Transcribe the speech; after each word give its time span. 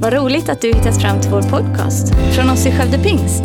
Vad 0.00 0.12
roligt 0.12 0.48
att 0.48 0.60
du 0.60 0.68
hittat 0.68 1.02
fram 1.02 1.20
till 1.20 1.30
vår 1.30 1.42
podcast 1.42 2.14
från 2.34 2.50
oss 2.50 2.66
i 2.66 2.72
Skövde 2.72 2.98
Pingst. 2.98 3.42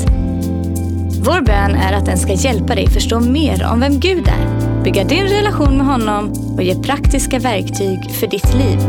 Vår 1.26 1.42
bön 1.42 1.76
är 1.76 1.94
att 1.94 2.06
den 2.06 2.18
ska 2.18 2.34
hjälpa 2.34 2.76
dig 2.76 2.90
förstå 2.90 3.20
mer 3.20 3.64
om 3.72 3.80
vem 3.80 4.00
Gud 4.00 4.28
är, 4.28 4.84
bygga 4.84 5.04
din 5.04 5.24
relation 5.24 5.78
med 5.78 5.86
honom 5.86 6.32
och 6.56 6.64
ge 6.64 6.76
praktiska 6.76 7.40
verktyg 7.40 8.12
för 8.12 8.28
ditt 8.28 8.54
liv. 8.54 8.80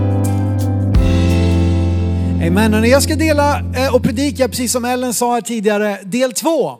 Amen. 2.46 2.74
Och 2.74 2.86
jag 2.86 3.02
ska 3.02 3.14
dela 3.14 3.58
eh, 3.58 3.94
och 3.94 4.02
predika, 4.02 4.48
precis 4.48 4.72
som 4.72 4.84
Ellen 4.84 5.14
sa 5.14 5.34
här 5.34 5.40
tidigare, 5.40 5.98
del 6.02 6.32
två 6.32 6.72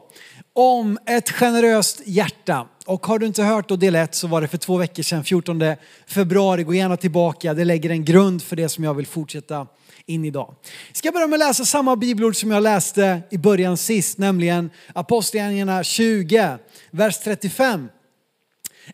om 0.55 0.99
ett 1.07 1.31
generöst 1.31 2.03
hjärta. 2.07 2.67
Och 2.87 3.07
har 3.07 3.19
du 3.19 3.27
inte 3.27 3.43
hört 3.43 3.69
då 3.69 3.77
del 3.77 3.95
ett 3.95 4.15
så 4.15 4.27
var 4.27 4.41
det 4.41 4.49
för 4.49 4.59
två 4.59 4.77
veckor 4.77 5.03
sedan, 5.03 5.25
14 5.25 5.63
februari. 6.07 6.63
Gå 6.63 6.75
gärna 6.75 6.97
tillbaka, 6.97 7.55
det 7.55 7.65
lägger 7.65 7.91
en 7.91 8.05
grund 8.05 8.43
för 8.43 8.57
det 8.57 8.69
som 8.69 8.85
jag 8.85 8.95
vill 8.95 9.07
fortsätta 9.07 9.67
in 10.07 10.25
idag. 10.25 10.55
Jag 10.89 10.97
ska 10.97 11.13
börja 11.13 11.27
med 11.27 11.43
att 11.43 11.49
läsa 11.49 11.65
samma 11.65 11.97
bibelord 11.97 12.37
som 12.37 12.51
jag 12.51 12.63
läste 12.63 13.21
i 13.31 13.39
början 13.39 13.77
sist, 13.77 14.19
nämligen 14.19 14.71
Apostlagärningarna 14.93 15.85
20, 15.85 16.59
vers 16.91 17.19
35. 17.19 17.89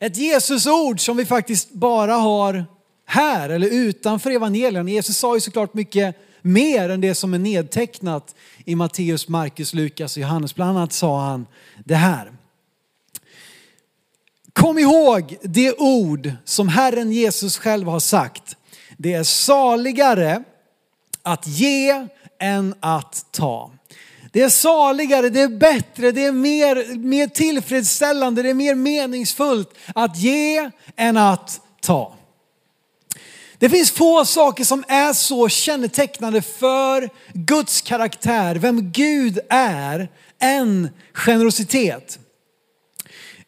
Ett 0.00 0.16
Jesusord 0.16 1.00
som 1.00 1.16
vi 1.16 1.24
faktiskt 1.24 1.72
bara 1.72 2.14
har 2.14 2.64
här 3.06 3.50
eller 3.50 3.68
utanför 3.68 4.30
evangelien. 4.30 4.88
Jesus 4.88 5.16
sa 5.16 5.34
ju 5.34 5.40
såklart 5.40 5.74
mycket 5.74 6.16
mer 6.42 6.88
än 6.88 7.00
det 7.00 7.14
som 7.14 7.34
är 7.34 7.38
nedtecknat 7.38 8.34
i 8.64 8.74
Matteus, 8.74 9.28
Markus, 9.28 9.74
Lukas 9.74 10.16
och 10.16 10.22
Johannes. 10.22 10.54
Bland 10.54 10.78
annat 10.78 10.92
sa 10.92 11.20
han 11.20 11.46
det 11.84 11.94
här. 11.94 12.32
Kom 14.52 14.78
ihåg 14.78 15.36
det 15.42 15.74
ord 15.78 16.32
som 16.44 16.68
Herren 16.68 17.12
Jesus 17.12 17.58
själv 17.58 17.88
har 17.88 18.00
sagt. 18.00 18.56
Det 18.96 19.12
är 19.12 19.24
saligare 19.24 20.42
att 21.22 21.46
ge 21.46 22.06
än 22.38 22.74
att 22.80 23.26
ta. 23.30 23.70
Det 24.32 24.42
är 24.42 24.48
saligare, 24.48 25.28
det 25.28 25.40
är 25.40 25.48
bättre, 25.48 26.12
det 26.12 26.24
är 26.24 26.32
mer, 26.32 26.96
mer 26.98 27.26
tillfredsställande, 27.26 28.42
det 28.42 28.50
är 28.50 28.54
mer 28.54 28.74
meningsfullt 28.74 29.74
att 29.94 30.16
ge 30.16 30.70
än 30.96 31.16
att 31.16 31.60
ta. 31.80 32.14
Det 33.58 33.70
finns 33.70 33.90
få 33.90 34.24
saker 34.24 34.64
som 34.64 34.84
är 34.88 35.12
så 35.12 35.48
kännetecknande 35.48 36.42
för 36.42 37.10
Guds 37.32 37.80
karaktär, 37.80 38.54
vem 38.54 38.92
Gud 38.92 39.38
är, 39.48 40.08
än 40.38 40.88
generositet. 41.12 42.18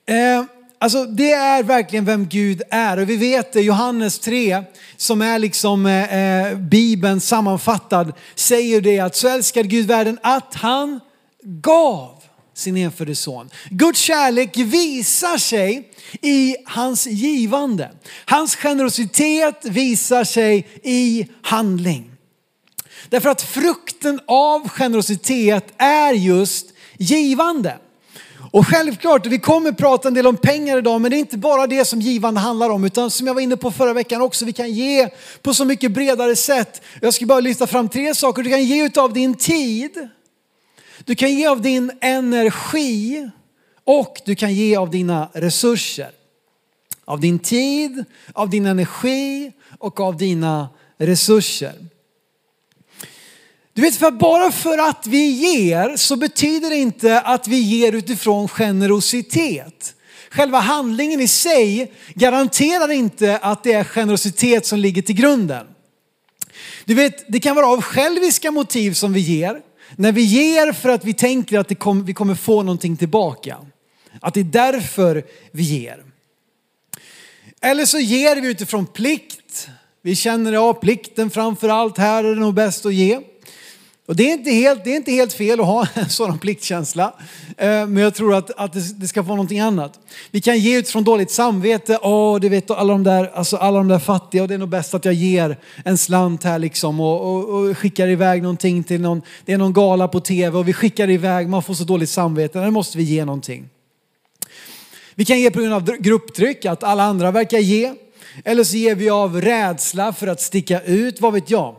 Eh, 0.06 0.45
Alltså 0.83 1.05
det 1.05 1.33
är 1.33 1.62
verkligen 1.62 2.05
vem 2.05 2.27
Gud 2.28 2.62
är 2.70 2.98
och 2.98 3.11
vi 3.11 3.16
vet 3.16 3.52
det, 3.52 3.61
Johannes 3.61 4.19
3 4.19 4.62
som 4.97 5.22
är 5.22 5.38
liksom 5.38 5.86
eh, 5.86 6.47
eh, 6.47 6.58
Bibeln 6.58 7.20
sammanfattad 7.20 8.12
säger 8.34 8.80
det 8.80 9.00
att 9.00 9.16
så 9.16 9.28
älskar 9.28 9.62
Gud 9.62 9.86
världen 9.86 10.19
att 10.22 10.55
han 10.55 11.00
gav 11.42 12.22
sin 12.55 12.77
enfödde 12.77 13.14
son. 13.14 13.50
Guds 13.70 14.00
kärlek 14.00 14.56
visar 14.56 15.38
sig 15.38 15.91
i 16.22 16.56
hans 16.64 17.06
givande. 17.06 17.91
Hans 18.25 18.56
generositet 18.56 19.64
visar 19.64 20.25
sig 20.25 20.69
i 20.83 21.28
handling. 21.42 22.10
Därför 23.08 23.30
att 23.30 23.42
frukten 23.42 24.20
av 24.27 24.69
generositet 24.69 25.72
är 25.77 26.12
just 26.12 26.66
givande. 26.98 27.78
Och 28.53 28.67
självklart, 28.67 29.27
vi 29.27 29.39
kommer 29.39 29.72
prata 29.72 30.08
en 30.08 30.14
del 30.14 30.27
om 30.27 30.36
pengar 30.36 30.78
idag, 30.78 31.00
men 31.00 31.11
det 31.11 31.17
är 31.17 31.19
inte 31.19 31.39
bara 31.39 31.67
det 31.67 31.84
som 31.84 32.00
givande 32.00 32.41
handlar 32.41 32.70
om, 32.70 32.84
utan 32.84 33.11
som 33.11 33.27
jag 33.27 33.34
var 33.34 33.41
inne 33.41 33.56
på 33.56 33.70
förra 33.70 33.92
veckan 33.92 34.22
också, 34.22 34.44
vi 34.44 34.53
kan 34.53 34.72
ge 34.72 35.09
på 35.42 35.55
så 35.55 35.64
mycket 35.64 35.92
bredare 35.92 36.36
sätt. 36.36 36.83
Jag 37.00 37.14
ska 37.14 37.27
bara 37.27 37.41
lyfta 37.41 37.67
fram 37.67 37.89
tre 37.89 38.14
saker. 38.14 38.42
Du 38.42 38.50
kan 38.50 38.64
ge 38.64 38.84
utav 38.84 39.12
din 39.12 39.34
tid, 39.34 40.09
du 41.05 41.14
kan 41.14 41.34
ge 41.34 41.47
av 41.47 41.60
din 41.60 41.93
energi 42.00 43.31
och 43.84 44.21
du 44.25 44.34
kan 44.34 44.54
ge 44.54 44.77
av 44.77 44.91
dina 44.91 45.28
resurser. 45.32 46.10
Av 47.04 47.21
din 47.21 47.38
tid, 47.38 48.04
av 48.32 48.50
din 48.50 48.66
energi 48.66 49.53
och 49.78 50.00
av 50.00 50.16
dina 50.16 50.69
resurser. 50.98 51.75
Du 53.75 53.83
vet, 53.83 53.97
för 53.97 54.10
bara 54.10 54.53
för 54.53 54.78
att 54.78 55.06
vi 55.06 55.31
ger 55.31 55.97
så 55.97 56.16
betyder 56.16 56.71
det 56.71 56.77
inte 56.77 57.21
att 57.21 57.49
vi 57.49 57.56
ger 57.60 57.93
utifrån 57.93 58.49
generositet. 58.49 59.94
Själva 60.31 60.59
handlingen 60.59 61.21
i 61.21 61.28
sig 61.28 61.93
garanterar 62.15 62.91
inte 62.91 63.38
att 63.38 63.65
det 63.65 63.72
är 63.72 63.84
generositet 63.84 64.66
som 64.66 64.78
ligger 64.78 65.03
till 65.03 65.15
grunden. 65.15 65.66
Du 66.84 66.94
vet, 66.94 67.25
det 67.28 67.41
kan 67.41 67.56
vara 67.56 67.66
av 67.66 67.83
själviska 67.83 68.50
motiv 68.50 68.93
som 68.93 69.12
vi 69.12 69.21
ger. 69.21 69.60
När 69.97 70.12
vi 70.12 70.22
ger 70.22 70.72
för 70.72 70.89
att 70.89 71.04
vi 71.04 71.15
tänker 71.15 71.59
att 71.59 71.78
kom, 71.78 72.04
vi 72.04 72.15
kommer 72.15 72.34
få 72.34 72.62
någonting 72.62 72.97
tillbaka. 72.97 73.56
Att 74.21 74.34
det 74.34 74.41
är 74.41 74.44
därför 74.44 75.25
vi 75.53 75.62
ger. 75.62 76.04
Eller 77.60 77.87
så 77.87 77.99
ger 77.99 78.41
vi 78.41 78.49
utifrån 78.49 78.87
plikt. 78.87 79.69
Vi 80.03 80.16
känner, 80.16 80.53
ja 80.53 80.75
plikten 80.75 81.31
framför 81.31 81.69
allt, 81.69 81.99
här 81.99 82.25
är 82.25 82.34
det 82.34 82.41
nog 82.41 82.54
bäst 82.54 82.87
att 82.87 82.94
ge. 82.94 83.21
Och 84.07 84.17
det 84.17 84.31
är, 84.31 84.33
inte 84.33 84.51
helt, 84.51 84.85
det 84.85 84.93
är 84.93 84.97
inte 84.97 85.13
helt 85.13 85.33
fel 85.33 85.61
att 85.61 85.67
ha 85.67 85.87
en 85.95 86.09
sådan 86.09 86.39
pliktkänsla. 86.39 87.15
Eh, 87.57 87.67
men 87.67 87.97
jag 87.97 88.15
tror 88.15 88.35
att, 88.35 88.51
att 88.57 89.01
det 89.01 89.09
ska 89.09 89.23
vara 89.23 89.37
någonting 89.37 89.61
annat. 89.61 90.01
Vi 90.31 90.41
kan 90.41 90.59
ge 90.59 90.79
utifrån 90.79 91.05
dåligt 91.05 91.31
samvete. 91.31 91.99
Åh, 92.03 92.41
du 92.41 92.49
vet 92.49 92.71
alla 92.71 92.93
de 92.93 93.03
där, 93.03 93.31
alltså 93.35 93.57
alla 93.57 93.79
de 93.79 93.89
där 93.89 93.99
fattiga 93.99 94.43
och 94.43 94.49
det 94.49 94.55
är 94.55 94.59
nog 94.59 94.69
bäst 94.69 94.95
att 94.95 95.05
jag 95.05 95.15
ger 95.15 95.57
en 95.85 95.99
slant 95.99 96.45
här 96.45 96.59
liksom 96.59 97.01
och, 97.01 97.21
och, 97.21 97.49
och 97.49 97.79
skickar 97.79 98.09
iväg 98.09 98.43
någonting 98.43 98.85
till 98.85 99.01
någon. 99.01 99.23
Det 99.45 99.53
är 99.53 99.59
någon 99.59 99.73
gala 99.73 100.09
på 100.09 100.21
tv 100.21 100.59
och 100.59 100.69
vi 100.69 100.73
skickar 100.73 101.11
iväg, 101.11 101.49
man 101.49 101.63
får 101.63 101.75
så 101.75 101.84
dåligt 101.84 102.11
samvete. 102.11 102.59
Där 102.59 102.71
måste 102.71 102.99
vi 102.99 103.05
ge 103.05 103.25
någonting. 103.25 103.69
Vi 105.15 105.25
kan 105.25 105.41
ge 105.41 105.51
på 105.51 105.61
grund 105.61 105.75
av 105.75 105.84
grupptryck, 105.84 106.65
att 106.65 106.83
alla 106.83 107.03
andra 107.03 107.31
verkar 107.31 107.59
ge. 107.59 107.95
Eller 108.45 108.65
så 108.65 108.77
ger 108.77 108.95
vi 108.95 109.11
av 109.11 109.41
rädsla 109.41 110.13
för 110.13 110.27
att 110.27 110.41
sticka 110.41 110.81
ut, 110.81 111.21
vad 111.21 111.33
vet 111.33 111.51
jag. 111.51 111.77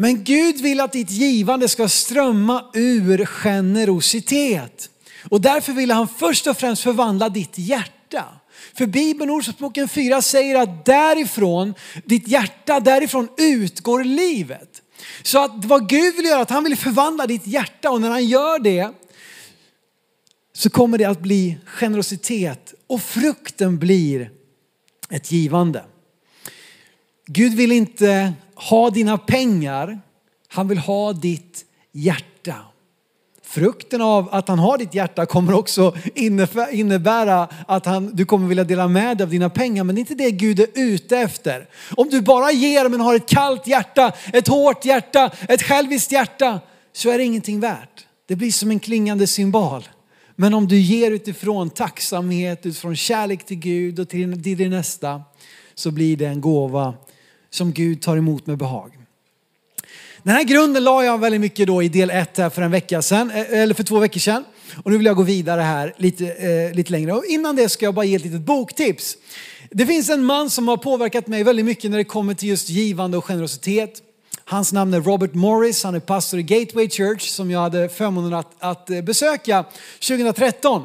Men 0.00 0.24
Gud 0.24 0.60
vill 0.60 0.80
att 0.80 0.92
ditt 0.92 1.10
givande 1.10 1.68
ska 1.68 1.88
strömma 1.88 2.64
ur 2.74 3.26
generositet. 3.26 4.90
Och 5.30 5.40
därför 5.40 5.72
vill 5.72 5.90
han 5.90 6.08
först 6.08 6.46
och 6.46 6.56
främst 6.56 6.82
förvandla 6.82 7.28
ditt 7.28 7.58
hjärta. 7.58 8.24
För 8.74 8.86
Bibeln, 8.86 9.30
Ordspråksboken 9.30 9.88
4 9.88 10.22
säger 10.22 10.58
att 10.58 10.84
därifrån, 10.84 11.74
ditt 12.04 12.28
hjärta, 12.28 12.80
därifrån 12.80 13.28
utgår 13.36 14.04
livet. 14.04 14.82
Så 15.22 15.44
att 15.44 15.64
vad 15.64 15.88
Gud 15.88 16.16
vill 16.16 16.24
göra, 16.24 16.42
att 16.42 16.50
han 16.50 16.64
vill 16.64 16.76
förvandla 16.76 17.26
ditt 17.26 17.46
hjärta 17.46 17.90
och 17.90 18.00
när 18.00 18.10
han 18.10 18.24
gör 18.24 18.58
det 18.58 18.90
så 20.52 20.70
kommer 20.70 20.98
det 20.98 21.04
att 21.04 21.20
bli 21.20 21.58
generositet 21.64 22.74
och 22.86 23.02
frukten 23.02 23.78
blir 23.78 24.30
ett 25.10 25.32
givande. 25.32 25.84
Gud 27.26 27.54
vill 27.54 27.72
inte 27.72 28.32
ha 28.58 28.90
dina 28.90 29.18
pengar, 29.18 30.00
han 30.48 30.68
vill 30.68 30.78
ha 30.78 31.12
ditt 31.12 31.64
hjärta. 31.92 32.54
Frukten 33.42 34.02
av 34.02 34.28
att 34.32 34.48
han 34.48 34.58
har 34.58 34.78
ditt 34.78 34.94
hjärta 34.94 35.26
kommer 35.26 35.52
också 35.52 35.96
innebära 36.70 37.48
att 37.66 37.86
han, 37.86 38.10
du 38.14 38.24
kommer 38.24 38.48
vilja 38.48 38.64
dela 38.64 38.88
med 38.88 39.16
dig 39.16 39.24
av 39.24 39.30
dina 39.30 39.50
pengar. 39.50 39.84
Men 39.84 39.94
det 39.94 39.98
är 39.98 40.00
inte 40.00 40.14
det 40.14 40.30
Gud 40.30 40.60
är 40.60 40.66
ute 40.74 41.18
efter. 41.18 41.68
Om 41.96 42.08
du 42.08 42.20
bara 42.20 42.52
ger 42.52 42.88
men 42.88 43.00
har 43.00 43.14
ett 43.14 43.28
kallt 43.28 43.66
hjärta, 43.66 44.12
ett 44.32 44.48
hårt 44.48 44.84
hjärta, 44.84 45.30
ett 45.48 45.62
själviskt 45.62 46.12
hjärta 46.12 46.60
så 46.92 47.10
är 47.10 47.18
det 47.18 47.24
ingenting 47.24 47.60
värt. 47.60 48.06
Det 48.26 48.36
blir 48.36 48.52
som 48.52 48.70
en 48.70 48.80
klingande 48.80 49.26
symbol. 49.26 49.88
Men 50.36 50.54
om 50.54 50.68
du 50.68 50.78
ger 50.78 51.10
utifrån 51.10 51.70
tacksamhet, 51.70 52.66
utifrån 52.66 52.96
kärlek 52.96 53.46
till 53.46 53.58
Gud 53.58 53.98
och 53.98 54.08
till 54.08 54.42
din 54.42 54.70
nästa 54.70 55.22
så 55.74 55.90
blir 55.90 56.16
det 56.16 56.26
en 56.26 56.40
gåva 56.40 56.94
som 57.50 57.72
Gud 57.72 58.02
tar 58.02 58.16
emot 58.16 58.46
med 58.46 58.58
behag. 58.58 58.98
Den 60.22 60.34
här 60.34 60.44
grunden 60.44 60.84
la 60.84 61.04
jag 61.04 61.20
väldigt 61.20 61.40
mycket 61.40 61.66
då 61.66 61.82
i 61.82 61.88
del 61.88 62.10
1 62.10 62.38
här 62.38 62.50
för 62.50 62.62
en 62.62 62.70
vecka 62.70 63.02
sedan, 63.02 63.30
eh, 63.30 63.60
eller 63.60 63.74
för 63.74 63.82
två 63.82 63.98
veckor 63.98 64.20
sedan. 64.20 64.44
Och 64.84 64.90
nu 64.90 64.96
vill 64.96 65.06
jag 65.06 65.16
gå 65.16 65.22
vidare 65.22 65.60
här 65.60 65.94
lite, 65.96 66.26
eh, 66.26 66.74
lite 66.74 66.92
längre. 66.92 67.12
Och 67.12 67.24
innan 67.24 67.56
det 67.56 67.68
ska 67.68 67.84
jag 67.84 67.94
bara 67.94 68.04
ge 68.04 68.14
ett 68.14 68.24
litet 68.24 68.40
boktips. 68.40 69.16
Det 69.70 69.86
finns 69.86 70.10
en 70.10 70.24
man 70.24 70.50
som 70.50 70.68
har 70.68 70.76
påverkat 70.76 71.26
mig 71.26 71.44
väldigt 71.44 71.64
mycket 71.64 71.90
när 71.90 71.98
det 71.98 72.04
kommer 72.04 72.34
till 72.34 72.48
just 72.48 72.68
givande 72.68 73.16
och 73.16 73.24
generositet. 73.24 74.02
Hans 74.44 74.72
namn 74.72 74.94
är 74.94 75.00
Robert 75.00 75.34
Morris, 75.34 75.84
han 75.84 75.94
är 75.94 76.00
pastor 76.00 76.40
i 76.40 76.42
Gateway 76.42 76.90
Church 76.90 77.28
som 77.28 77.50
jag 77.50 77.60
hade 77.60 77.88
förmånen 77.88 78.34
att, 78.34 78.54
att 78.58 78.90
eh, 78.90 79.00
besöka 79.00 79.64
2013. 80.08 80.84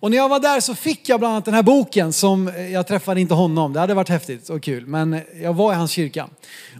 Och 0.00 0.10
när 0.10 0.16
jag 0.16 0.28
var 0.28 0.40
där 0.40 0.60
så 0.60 0.74
fick 0.74 1.08
jag 1.08 1.20
bland 1.20 1.32
annat 1.32 1.44
den 1.44 1.54
här 1.54 1.62
boken 1.62 2.12
som 2.12 2.48
eh, 2.48 2.72
jag 2.72 2.86
träffade 2.86 3.20
inte 3.20 3.34
honom, 3.34 3.72
det 3.72 3.80
hade 3.80 3.94
varit 3.94 4.08
häftigt 4.08 4.48
och 4.48 4.62
kul, 4.62 4.86
men 4.86 5.14
eh, 5.14 5.20
jag 5.42 5.54
var 5.54 5.72
i 5.72 5.76
hans 5.76 5.90
kyrka. 5.90 6.28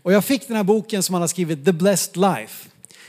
Och 0.03 0.13
jag 0.13 0.25
fick 0.25 0.49
den 0.49 0.57
här 0.57 0.65
boken 0.65 1.03
som 1.03 1.15
han 1.15 1.23
har 1.23 1.29
skrivit, 1.29 1.65
The 1.65 1.73
Blessed 1.73 2.17
Life. 2.17 2.69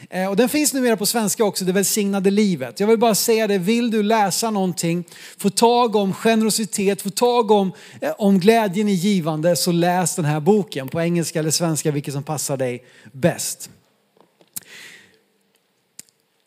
Eh, 0.09 0.29
och 0.29 0.35
den 0.35 0.49
finns 0.49 0.73
numera 0.73 0.97
på 0.97 1.05
svenska 1.05 1.43
också, 1.43 1.65
Det 1.65 1.71
välsignade 1.71 2.31
livet. 2.31 2.79
Jag 2.79 2.87
vill 2.87 2.97
bara 2.97 3.15
säga 3.15 3.47
det, 3.47 3.57
vill 3.57 3.91
du 3.91 4.03
läsa 4.03 4.49
någonting, 4.49 5.03
få 5.37 5.49
tag 5.49 5.95
om 5.95 6.13
generositet, 6.13 7.01
få 7.01 7.09
tag 7.09 7.51
om, 7.51 7.71
om 8.17 8.39
glädjen 8.39 8.87
i 8.87 8.93
givande, 8.93 9.55
så 9.55 9.71
läs 9.71 10.15
den 10.15 10.25
här 10.25 10.39
boken 10.39 10.89
på 10.89 11.01
engelska 11.01 11.39
eller 11.39 11.51
svenska, 11.51 11.91
vilket 11.91 12.13
som 12.13 12.23
passar 12.23 12.57
dig 12.57 12.83
bäst. 13.11 13.69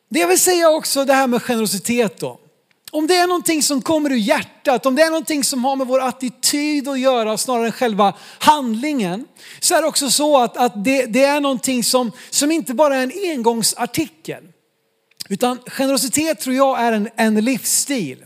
Det 0.08 0.20
jag 0.20 0.28
vill 0.28 0.40
säga 0.40 0.70
också, 0.70 1.04
det 1.04 1.12
här 1.12 1.26
med 1.26 1.42
generositet 1.42 2.20
då. 2.20 2.38
Om 2.94 3.06
det 3.06 3.16
är 3.16 3.26
någonting 3.26 3.62
som 3.62 3.82
kommer 3.82 4.12
ur 4.12 4.16
hjärtat, 4.16 4.86
om 4.86 4.94
det 4.94 5.02
är 5.02 5.10
någonting 5.10 5.44
som 5.44 5.64
har 5.64 5.76
med 5.76 5.86
vår 5.86 6.00
attityd 6.00 6.88
att 6.88 7.00
göra 7.00 7.38
snarare 7.38 7.66
än 7.66 7.72
själva 7.72 8.14
handlingen, 8.38 9.26
så 9.60 9.74
är 9.74 9.82
det 9.82 9.88
också 9.88 10.10
så 10.10 10.42
att, 10.42 10.56
att 10.56 10.84
det, 10.84 11.06
det 11.06 11.24
är 11.24 11.40
någonting 11.40 11.84
som, 11.84 12.12
som 12.30 12.52
inte 12.52 12.74
bara 12.74 12.96
är 12.96 13.02
en 13.02 13.12
engångsartikel. 13.30 14.44
Utan 15.28 15.58
generositet 15.66 16.40
tror 16.40 16.56
jag 16.56 16.80
är 16.80 16.92
en, 16.92 17.08
en 17.16 17.44
livsstil. 17.44 18.24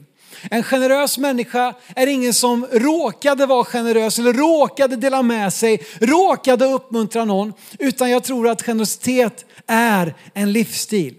En 0.50 0.62
generös 0.62 1.18
människa 1.18 1.74
är 1.96 2.06
ingen 2.06 2.34
som 2.34 2.66
råkade 2.72 3.46
vara 3.46 3.64
generös 3.64 4.18
eller 4.18 4.32
råkade 4.32 4.96
dela 4.96 5.22
med 5.22 5.52
sig, 5.52 5.86
råkade 6.00 6.64
uppmuntra 6.64 7.24
någon. 7.24 7.52
Utan 7.78 8.10
jag 8.10 8.24
tror 8.24 8.48
att 8.48 8.62
generositet 8.62 9.44
är 9.66 10.14
en 10.34 10.52
livsstil. 10.52 11.14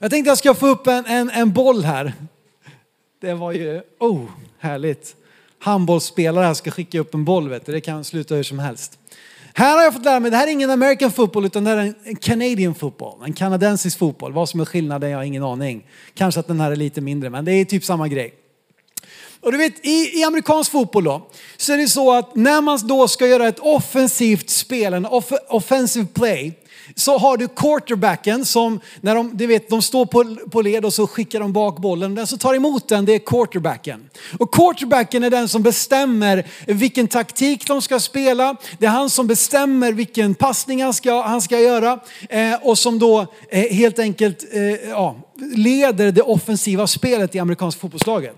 Jag 0.00 0.10
tänkte 0.10 0.28
jag 0.30 0.38
ska 0.38 0.54
få 0.54 0.66
upp 0.66 0.86
en, 0.86 1.06
en, 1.06 1.30
en 1.30 1.52
boll 1.52 1.84
här. 1.84 2.12
Det 3.26 3.34
var 3.34 3.52
ju, 3.52 3.82
oh, 3.98 4.20
härligt. 4.58 5.16
Handbollsspelare 5.58 6.44
här 6.44 6.54
ska 6.54 6.70
skicka 6.70 7.00
upp 7.00 7.14
en 7.14 7.24
boll, 7.24 7.48
vet 7.48 7.66
du. 7.66 7.72
det 7.72 7.80
kan 7.80 8.04
sluta 8.04 8.34
hur 8.34 8.42
som 8.42 8.58
helst. 8.58 8.98
Här 9.54 9.76
har 9.76 9.84
jag 9.84 9.94
fått 9.94 10.04
lära 10.04 10.20
mig, 10.20 10.30
det 10.30 10.36
här 10.36 10.46
är 10.46 10.50
ingen 10.52 10.70
American 10.70 11.12
football 11.12 11.44
utan 11.44 11.64
det 11.64 11.70
är 11.70 11.94
en 12.04 12.16
Canadian 12.16 12.74
football, 12.74 13.18
en 13.24 13.32
kanadensisk 13.32 13.98
fotboll. 13.98 14.32
Vad 14.32 14.48
som 14.48 14.60
är 14.60 14.64
skillnaden, 14.64 15.10
jag 15.10 15.18
har 15.18 15.24
ingen 15.24 15.42
aning. 15.42 15.86
Kanske 16.14 16.40
att 16.40 16.46
den 16.46 16.60
här 16.60 16.72
är 16.72 16.76
lite 16.76 17.00
mindre, 17.00 17.30
men 17.30 17.44
det 17.44 17.52
är 17.52 17.64
typ 17.64 17.84
samma 17.84 18.08
grej. 18.08 18.34
Och 19.40 19.52
du 19.52 19.58
vet, 19.58 19.86
i, 19.86 20.18
i 20.20 20.24
amerikansk 20.24 20.72
fotboll 20.72 21.04
då, 21.04 21.26
så 21.56 21.72
är 21.72 21.76
det 21.76 21.88
så 21.88 22.12
att 22.12 22.36
när 22.36 22.60
man 22.60 22.78
då 22.86 23.08
ska 23.08 23.26
göra 23.26 23.48
ett 23.48 23.58
offensivt 23.58 24.50
spel, 24.50 24.94
en 24.94 25.06
off, 25.06 25.32
offensive 25.48 26.06
play, 26.06 26.52
så 26.94 27.18
har 27.18 27.36
du 27.36 27.48
quarterbacken 27.48 28.44
som, 28.44 28.80
när 29.00 29.14
de, 29.14 29.36
du 29.36 29.46
vet, 29.46 29.68
de 29.68 29.82
står 29.82 30.06
på, 30.06 30.36
på 30.50 30.62
led 30.62 30.84
och 30.84 30.92
så 30.92 31.06
skickar 31.06 31.40
de 31.40 31.52
bak 31.52 31.78
bollen. 31.78 32.14
Den 32.14 32.26
som 32.26 32.38
tar 32.38 32.54
emot 32.54 32.88
den, 32.88 33.04
det 33.04 33.14
är 33.14 33.18
quarterbacken. 33.18 34.10
Och 34.38 34.54
quarterbacken 34.54 35.24
är 35.24 35.30
den 35.30 35.48
som 35.48 35.62
bestämmer 35.62 36.46
vilken 36.66 37.08
taktik 37.08 37.66
de 37.66 37.82
ska 37.82 38.00
spela. 38.00 38.56
Det 38.78 38.86
är 38.86 38.90
han 38.90 39.10
som 39.10 39.26
bestämmer 39.26 39.92
vilken 39.92 40.34
passning 40.34 40.82
han 40.82 40.94
ska, 40.94 41.22
han 41.22 41.42
ska 41.42 41.60
göra. 41.60 42.00
Eh, 42.28 42.54
och 42.62 42.78
som 42.78 42.98
då 42.98 43.26
eh, 43.48 43.74
helt 43.74 43.98
enkelt 43.98 44.44
eh, 44.52 44.62
ja, 44.90 45.16
leder 45.54 46.12
det 46.12 46.22
offensiva 46.22 46.86
spelet 46.86 47.34
i 47.34 47.38
amerikanska 47.38 47.80
fotbollslaget. 47.80 48.36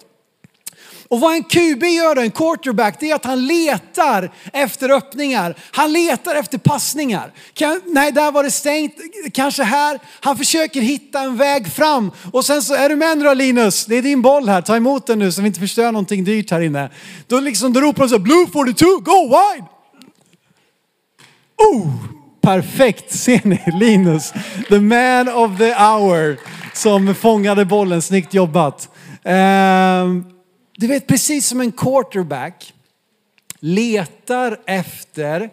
Och 1.08 1.20
vad 1.20 1.35
en 1.35 1.44
QB 1.44 1.82
gör 1.82 2.14
då, 2.14 2.20
en 2.20 2.31
quarterback, 2.31 2.96
det 3.00 3.11
är 3.11 3.14
att 3.14 3.25
han 3.25 3.46
letar 3.46 4.32
efter 4.52 4.90
öppningar. 4.90 5.55
Han 5.70 5.93
letar 5.93 6.35
efter 6.35 6.58
passningar. 6.58 7.32
Kan, 7.55 7.81
nej, 7.87 8.12
där 8.12 8.32
var 8.32 8.44
det 8.44 8.50
stängt, 8.50 8.94
kanske 9.32 9.62
här. 9.62 9.99
Han 10.20 10.37
försöker 10.37 10.81
hitta 10.81 11.20
en 11.20 11.37
väg 11.37 11.73
fram. 11.73 12.11
Och 12.32 12.44
sen 12.44 12.62
så, 12.62 12.75
är 12.75 12.88
du 12.88 12.96
med 12.96 13.19
nu 13.19 13.25
då 13.25 13.35
Linus? 13.35 13.87
Det 13.87 13.96
är 13.96 14.02
din 14.02 14.23
boll 14.23 14.49
här, 14.49 14.62
ta 14.62 14.76
emot 14.76 15.06
den 15.06 15.19
nu 15.19 15.32
så 15.32 15.40
vi 15.40 15.46
inte 15.46 15.61
förstör 15.61 15.93
någonting 15.93 16.25
dyrt 16.25 16.50
här 16.50 16.61
inne. 16.61 16.90
Då 17.26 17.40
liksom, 17.40 17.73
då 17.73 17.81
ropar 17.81 18.02
de 18.02 18.08
så 18.08 18.19
blue 18.19 18.46
42, 18.52 18.87
go 18.87 19.29
wide! 19.29 19.67
Oh, 21.56 21.88
perfekt, 22.40 23.12
ser 23.12 23.40
ni 23.44 23.61
Linus, 23.81 24.32
the 24.69 24.81
man 24.81 25.29
of 25.29 25.58
the 25.58 25.75
hour 25.75 26.38
som 26.73 27.14
fångade 27.14 27.64
bollen, 27.64 28.02
snyggt 28.02 28.35
jobbat. 28.35 28.88
Um, 29.25 30.38
du 30.78 30.86
vet 30.86 31.06
precis 31.06 31.46
som 31.46 31.60
en 31.60 31.72
quarterback 31.72 32.75
letar 33.60 34.60
efter 34.66 35.50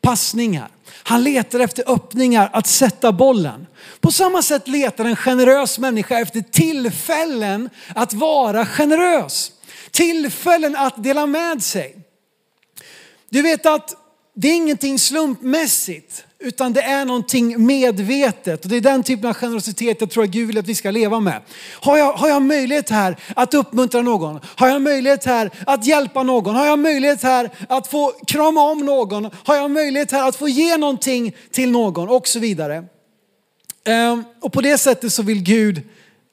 passningar. 0.00 0.68
Han 1.02 1.24
letar 1.24 1.60
efter 1.60 1.84
öppningar 1.92 2.50
att 2.52 2.66
sätta 2.66 3.12
bollen. 3.12 3.66
På 4.00 4.12
samma 4.12 4.42
sätt 4.42 4.68
letar 4.68 5.04
en 5.04 5.16
generös 5.16 5.78
människa 5.78 6.18
efter 6.18 6.40
tillfällen 6.40 7.70
att 7.94 8.12
vara 8.12 8.66
generös. 8.66 9.52
Tillfällen 9.90 10.76
att 10.76 11.02
dela 11.02 11.26
med 11.26 11.62
sig. 11.62 11.96
Du 13.28 13.42
vet 13.42 13.66
att 13.66 13.94
det 14.34 14.48
är 14.48 14.54
ingenting 14.54 14.98
slumpmässigt. 14.98 16.24
Utan 16.42 16.72
det 16.72 16.82
är 16.82 17.04
någonting 17.04 17.66
medvetet. 17.66 18.64
Och 18.64 18.70
det 18.70 18.76
är 18.76 18.80
den 18.80 19.02
typen 19.02 19.30
av 19.30 19.34
generositet 19.34 20.00
jag 20.00 20.10
tror 20.10 20.24
att 20.24 20.30
Gud 20.30 20.46
vill 20.46 20.58
att 20.58 20.66
vi 20.66 20.74
ska 20.74 20.90
leva 20.90 21.20
med. 21.20 21.42
Har 21.72 21.98
jag, 21.98 22.12
har 22.12 22.28
jag 22.28 22.42
möjlighet 22.42 22.90
här 22.90 23.16
att 23.36 23.54
uppmuntra 23.54 24.02
någon? 24.02 24.40
Har 24.44 24.68
jag 24.68 24.82
möjlighet 24.82 25.24
här 25.24 25.50
att 25.66 25.86
hjälpa 25.86 26.22
någon? 26.22 26.54
Har 26.54 26.66
jag 26.66 26.78
möjlighet 26.78 27.22
här 27.22 27.50
att 27.68 27.86
få 27.86 28.12
krama 28.26 28.62
om 28.62 28.78
någon? 28.78 29.30
Har 29.44 29.56
jag 29.56 29.70
möjlighet 29.70 30.12
här 30.12 30.28
att 30.28 30.36
få 30.36 30.48
ge 30.48 30.76
någonting 30.76 31.36
till 31.50 31.70
någon? 31.70 32.08
Och 32.08 32.28
så 32.28 32.38
vidare. 32.38 32.84
Ehm, 33.84 34.24
och 34.40 34.52
på 34.52 34.60
det 34.60 34.78
sättet 34.78 35.12
så 35.12 35.22
vill 35.22 35.42
Gud 35.42 35.82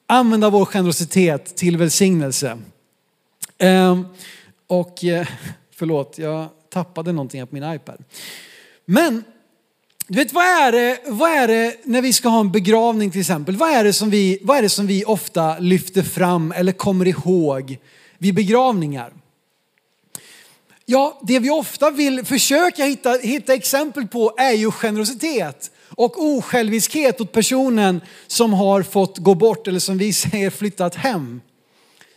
använda 0.06 0.50
vår 0.50 0.64
generositet 0.64 1.56
till 1.56 1.76
välsignelse. 1.76 2.58
Ehm, 3.58 4.06
och 4.66 5.04
eh, 5.04 5.26
förlåt, 5.74 6.18
jag 6.18 6.48
tappade 6.70 7.12
någonting 7.12 7.46
på 7.46 7.54
min 7.54 7.72
iPad. 7.72 8.04
Men 8.84 9.24
du 10.10 10.18
vet, 10.18 10.32
vad 10.32 10.44
är, 10.44 10.72
det, 10.72 11.00
vad 11.06 11.30
är 11.30 11.48
det 11.48 11.76
när 11.84 12.02
vi 12.02 12.12
ska 12.12 12.28
ha 12.28 12.40
en 12.40 12.52
begravning 12.52 13.10
till 13.10 13.20
exempel? 13.20 13.56
Vad 13.56 13.70
är, 13.70 13.84
det 13.84 13.92
som 13.92 14.10
vi, 14.10 14.38
vad 14.42 14.58
är 14.58 14.62
det 14.62 14.68
som 14.68 14.86
vi 14.86 15.04
ofta 15.04 15.58
lyfter 15.58 16.02
fram 16.02 16.52
eller 16.52 16.72
kommer 16.72 17.08
ihåg 17.08 17.78
vid 18.18 18.34
begravningar? 18.34 19.12
Ja, 20.86 21.20
det 21.22 21.38
vi 21.38 21.50
ofta 21.50 21.90
vill 21.90 22.24
försöka 22.24 22.84
hitta, 22.84 23.10
hitta 23.22 23.54
exempel 23.54 24.06
på 24.06 24.34
är 24.38 24.52
ju 24.52 24.70
generositet 24.70 25.70
och 25.90 26.24
osjälviskhet 26.24 27.20
åt 27.20 27.32
personen 27.32 28.00
som 28.26 28.52
har 28.52 28.82
fått 28.82 29.18
gå 29.18 29.34
bort 29.34 29.68
eller 29.68 29.80
som 29.80 29.98
vi 29.98 30.12
säger 30.30 30.50
flyttat 30.50 30.94
hem. 30.94 31.40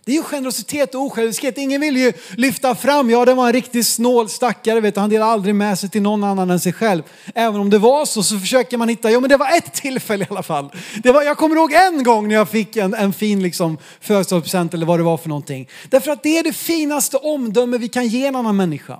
Det 0.05 0.11
är 0.11 0.15
ju 0.15 0.23
generositet 0.23 0.95
och 0.95 1.01
osjälviskhet. 1.01 1.57
Ingen 1.57 1.81
vill 1.81 1.97
ju 1.97 2.13
lyfta 2.37 2.75
fram, 2.75 3.09
ja 3.09 3.25
det 3.25 3.33
var 3.33 3.47
en 3.47 3.53
riktigt 3.53 3.87
snål 3.87 4.29
stackare, 4.29 4.79
vet 4.79 4.93
du, 4.93 4.99
han 4.99 5.09
delade 5.09 5.31
aldrig 5.31 5.55
med 5.55 5.79
sig 5.79 5.89
till 5.89 6.01
någon 6.01 6.23
annan 6.23 6.49
än 6.49 6.59
sig 6.59 6.73
själv. 6.73 7.03
Även 7.35 7.61
om 7.61 7.69
det 7.69 7.77
var 7.77 8.05
så, 8.05 8.23
så 8.23 8.39
försöker 8.39 8.77
man 8.77 8.89
hitta, 8.89 9.11
ja 9.11 9.19
men 9.19 9.29
det 9.29 9.37
var 9.37 9.57
ett 9.57 9.73
tillfälle 9.73 10.23
i 10.23 10.27
alla 10.29 10.43
fall. 10.43 10.69
Det 11.03 11.11
var, 11.11 11.21
jag 11.21 11.37
kommer 11.37 11.55
ihåg 11.55 11.73
en 11.73 12.03
gång 12.03 12.27
när 12.27 12.35
jag 12.35 12.49
fick 12.49 12.77
en, 12.77 12.93
en 12.93 13.13
fin 13.13 13.43
liksom, 13.43 13.77
födelsedagspresent 14.01 14.73
eller 14.73 14.85
vad 14.85 14.99
det 14.99 15.03
var 15.03 15.17
för 15.17 15.29
någonting. 15.29 15.69
Därför 15.89 16.11
att 16.11 16.23
det 16.23 16.37
är 16.37 16.43
det 16.43 16.53
finaste 16.53 17.17
omdöme 17.17 17.77
vi 17.77 17.87
kan 17.87 18.07
ge 18.07 18.25
en 18.25 18.35
annan 18.35 18.55
människa. 18.55 18.99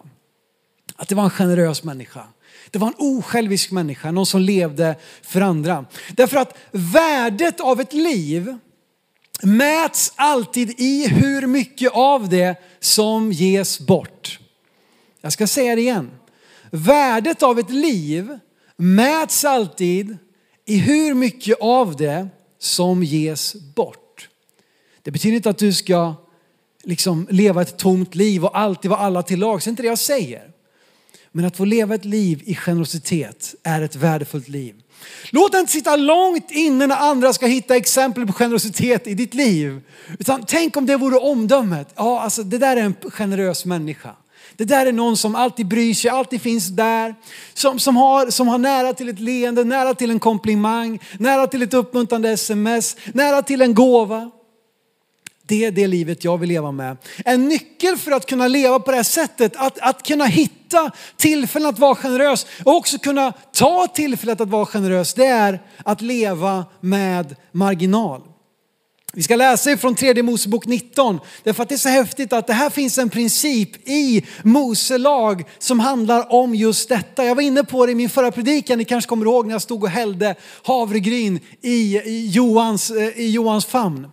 Att 0.95 1.07
det 1.07 1.15
var 1.15 1.23
en 1.23 1.29
generös 1.29 1.83
människa. 1.83 2.23
Det 2.71 2.79
var 2.79 2.87
en 2.87 2.93
osjälvisk 2.97 3.71
människa, 3.71 4.11
någon 4.11 4.25
som 4.25 4.41
levde 4.41 4.95
för 5.21 5.41
andra. 5.41 5.85
Därför 6.11 6.37
att 6.37 6.57
värdet 6.71 7.59
av 7.59 7.81
ett 7.81 7.93
liv 7.93 8.57
mäts 9.43 10.13
alltid 10.15 10.73
i 10.77 11.07
hur 11.07 11.47
mycket 11.47 11.91
av 11.91 12.29
det 12.29 12.55
som 12.79 13.31
ges 13.31 13.79
bort. 13.79 14.39
Jag 15.21 15.33
ska 15.33 15.47
säga 15.47 15.75
det 15.75 15.81
igen. 15.81 16.11
Värdet 16.69 17.43
av 17.43 17.59
ett 17.59 17.69
liv 17.69 18.39
mäts 18.77 19.45
alltid 19.45 20.17
i 20.65 20.77
hur 20.77 21.13
mycket 21.13 21.57
av 21.61 21.95
det 21.95 22.27
som 22.59 23.03
ges 23.03 23.55
bort. 23.75 24.29
Det 25.01 25.11
betyder 25.11 25.35
inte 25.35 25.49
att 25.49 25.57
du 25.57 25.73
ska 25.73 26.13
liksom 26.83 27.27
leva 27.29 27.61
ett 27.61 27.77
tomt 27.77 28.15
liv 28.15 28.45
och 28.45 28.59
alltid 28.59 28.91
vara 28.91 28.99
alla 28.99 29.23
till 29.23 29.39
lag. 29.39 29.59
Det 29.59 29.67
är 29.67 29.69
inte 29.69 29.83
det 29.83 29.87
jag 29.87 29.99
säger. 29.99 30.51
Men 31.31 31.45
att 31.45 31.57
få 31.57 31.65
leva 31.65 31.95
ett 31.95 32.05
liv 32.05 32.43
i 32.45 32.55
generositet 32.55 33.55
är 33.63 33.81
ett 33.81 33.95
värdefullt 33.95 34.47
liv. 34.47 34.75
Låt 35.29 35.51
det 35.51 35.59
inte 35.59 35.71
sitta 35.71 35.95
långt 35.95 36.51
inne 36.51 36.87
när 36.87 36.95
andra 36.95 37.33
ska 37.33 37.45
hitta 37.45 37.75
exempel 37.75 38.27
på 38.27 38.33
generositet 38.33 39.07
i 39.07 39.13
ditt 39.13 39.33
liv. 39.33 39.81
Utan 40.19 40.43
tänk 40.47 40.77
om 40.77 40.85
det 40.85 40.97
vore 40.97 41.17
omdömet. 41.17 41.93
Ja, 41.95 42.21
alltså 42.21 42.43
det 42.43 42.57
där 42.57 42.77
är 42.77 42.81
en 42.81 42.95
generös 43.09 43.65
människa. 43.65 44.09
Det 44.55 44.65
där 44.65 44.85
är 44.85 44.91
någon 44.91 45.17
som 45.17 45.35
alltid 45.35 45.67
bryr 45.67 45.93
sig, 45.93 46.11
alltid 46.11 46.41
finns 46.41 46.67
där. 46.67 47.15
Som, 47.53 47.79
som, 47.79 47.97
har, 47.97 48.29
som 48.29 48.47
har 48.47 48.57
nära 48.57 48.93
till 48.93 49.09
ett 49.09 49.19
leende, 49.19 49.63
nära 49.63 49.93
till 49.93 50.11
en 50.11 50.19
komplimang, 50.19 50.99
nära 51.19 51.47
till 51.47 51.61
ett 51.61 51.73
uppmuntrande 51.73 52.29
sms, 52.29 52.97
nära 53.13 53.41
till 53.41 53.61
en 53.61 53.73
gåva. 53.73 54.31
Det 55.51 55.65
är 55.65 55.71
det 55.71 55.87
livet 55.87 56.23
jag 56.23 56.37
vill 56.37 56.49
leva 56.49 56.71
med. 56.71 56.97
En 57.25 57.47
nyckel 57.47 57.97
för 57.97 58.11
att 58.11 58.25
kunna 58.25 58.47
leva 58.47 58.79
på 58.79 58.91
det 58.91 58.97
här 58.97 59.03
sättet, 59.03 59.55
att, 59.55 59.79
att 59.79 60.03
kunna 60.03 60.25
hitta 60.25 60.91
tillfällen 61.17 61.69
att 61.69 61.79
vara 61.79 61.95
generös 61.95 62.45
och 62.63 62.75
också 62.75 62.97
kunna 62.97 63.33
ta 63.53 63.87
tillfället 63.87 64.41
att 64.41 64.49
vara 64.49 64.65
generös, 64.65 65.13
det 65.13 65.25
är 65.25 65.61
att 65.85 66.01
leva 66.01 66.65
med 66.81 67.35
marginal. 67.51 68.21
Vi 69.13 69.23
ska 69.23 69.35
läsa 69.35 69.71
ifrån 69.71 69.95
tredje 69.95 70.23
Mosebok 70.23 70.65
19, 70.65 71.19
därför 71.43 71.63
att 71.63 71.69
det 71.69 71.75
är 71.75 71.77
så 71.77 71.89
häftigt 71.89 72.33
att 72.33 72.47
det 72.47 72.53
här 72.53 72.69
finns 72.69 72.97
en 72.97 73.09
princip 73.09 73.87
i 73.89 74.25
Mose 74.43 74.97
lag 74.97 75.43
som 75.59 75.79
handlar 75.79 76.33
om 76.33 76.55
just 76.55 76.89
detta. 76.89 77.25
Jag 77.25 77.35
var 77.35 77.41
inne 77.41 77.63
på 77.63 77.85
det 77.85 77.91
i 77.91 77.95
min 77.95 78.09
förra 78.09 78.31
predikan, 78.31 78.77
ni 78.77 78.85
kanske 78.85 79.09
kommer 79.09 79.25
ihåg 79.25 79.47
när 79.47 79.53
jag 79.53 79.61
stod 79.61 79.83
och 79.83 79.89
hällde 79.89 80.35
havregryn 80.63 81.39
i, 81.61 81.97
i, 81.97 82.27
Johans, 82.27 82.91
eh, 82.91 83.19
i 83.19 83.31
Johans 83.31 83.65
famn. 83.65 84.07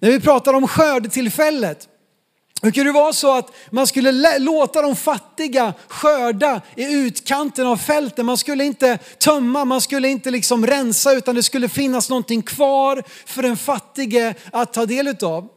När 0.00 0.10
vi 0.10 0.20
pratar 0.20 0.54
om 0.54 0.68
skördetillfället 0.68 1.88
hur 2.62 2.70
kan 2.70 2.86
det 2.86 2.92
vara 2.92 3.12
så 3.12 3.32
att 3.32 3.52
man 3.70 3.86
skulle 3.86 4.38
låta 4.38 4.82
de 4.82 4.96
fattiga 4.96 5.74
skörda 5.88 6.60
i 6.76 6.94
utkanten 6.94 7.66
av 7.66 7.76
fälten? 7.76 8.26
Man 8.26 8.38
skulle 8.38 8.64
inte 8.64 8.98
tömma, 9.18 9.64
man 9.64 9.80
skulle 9.80 10.08
inte 10.08 10.30
liksom 10.30 10.66
rensa 10.66 11.12
utan 11.12 11.34
det 11.34 11.42
skulle 11.42 11.68
finnas 11.68 12.10
någonting 12.10 12.42
kvar 12.42 13.02
för 13.26 13.42
den 13.42 13.56
fattige 13.56 14.34
att 14.52 14.72
ta 14.72 14.86
del 14.86 15.08
utav. 15.08 15.48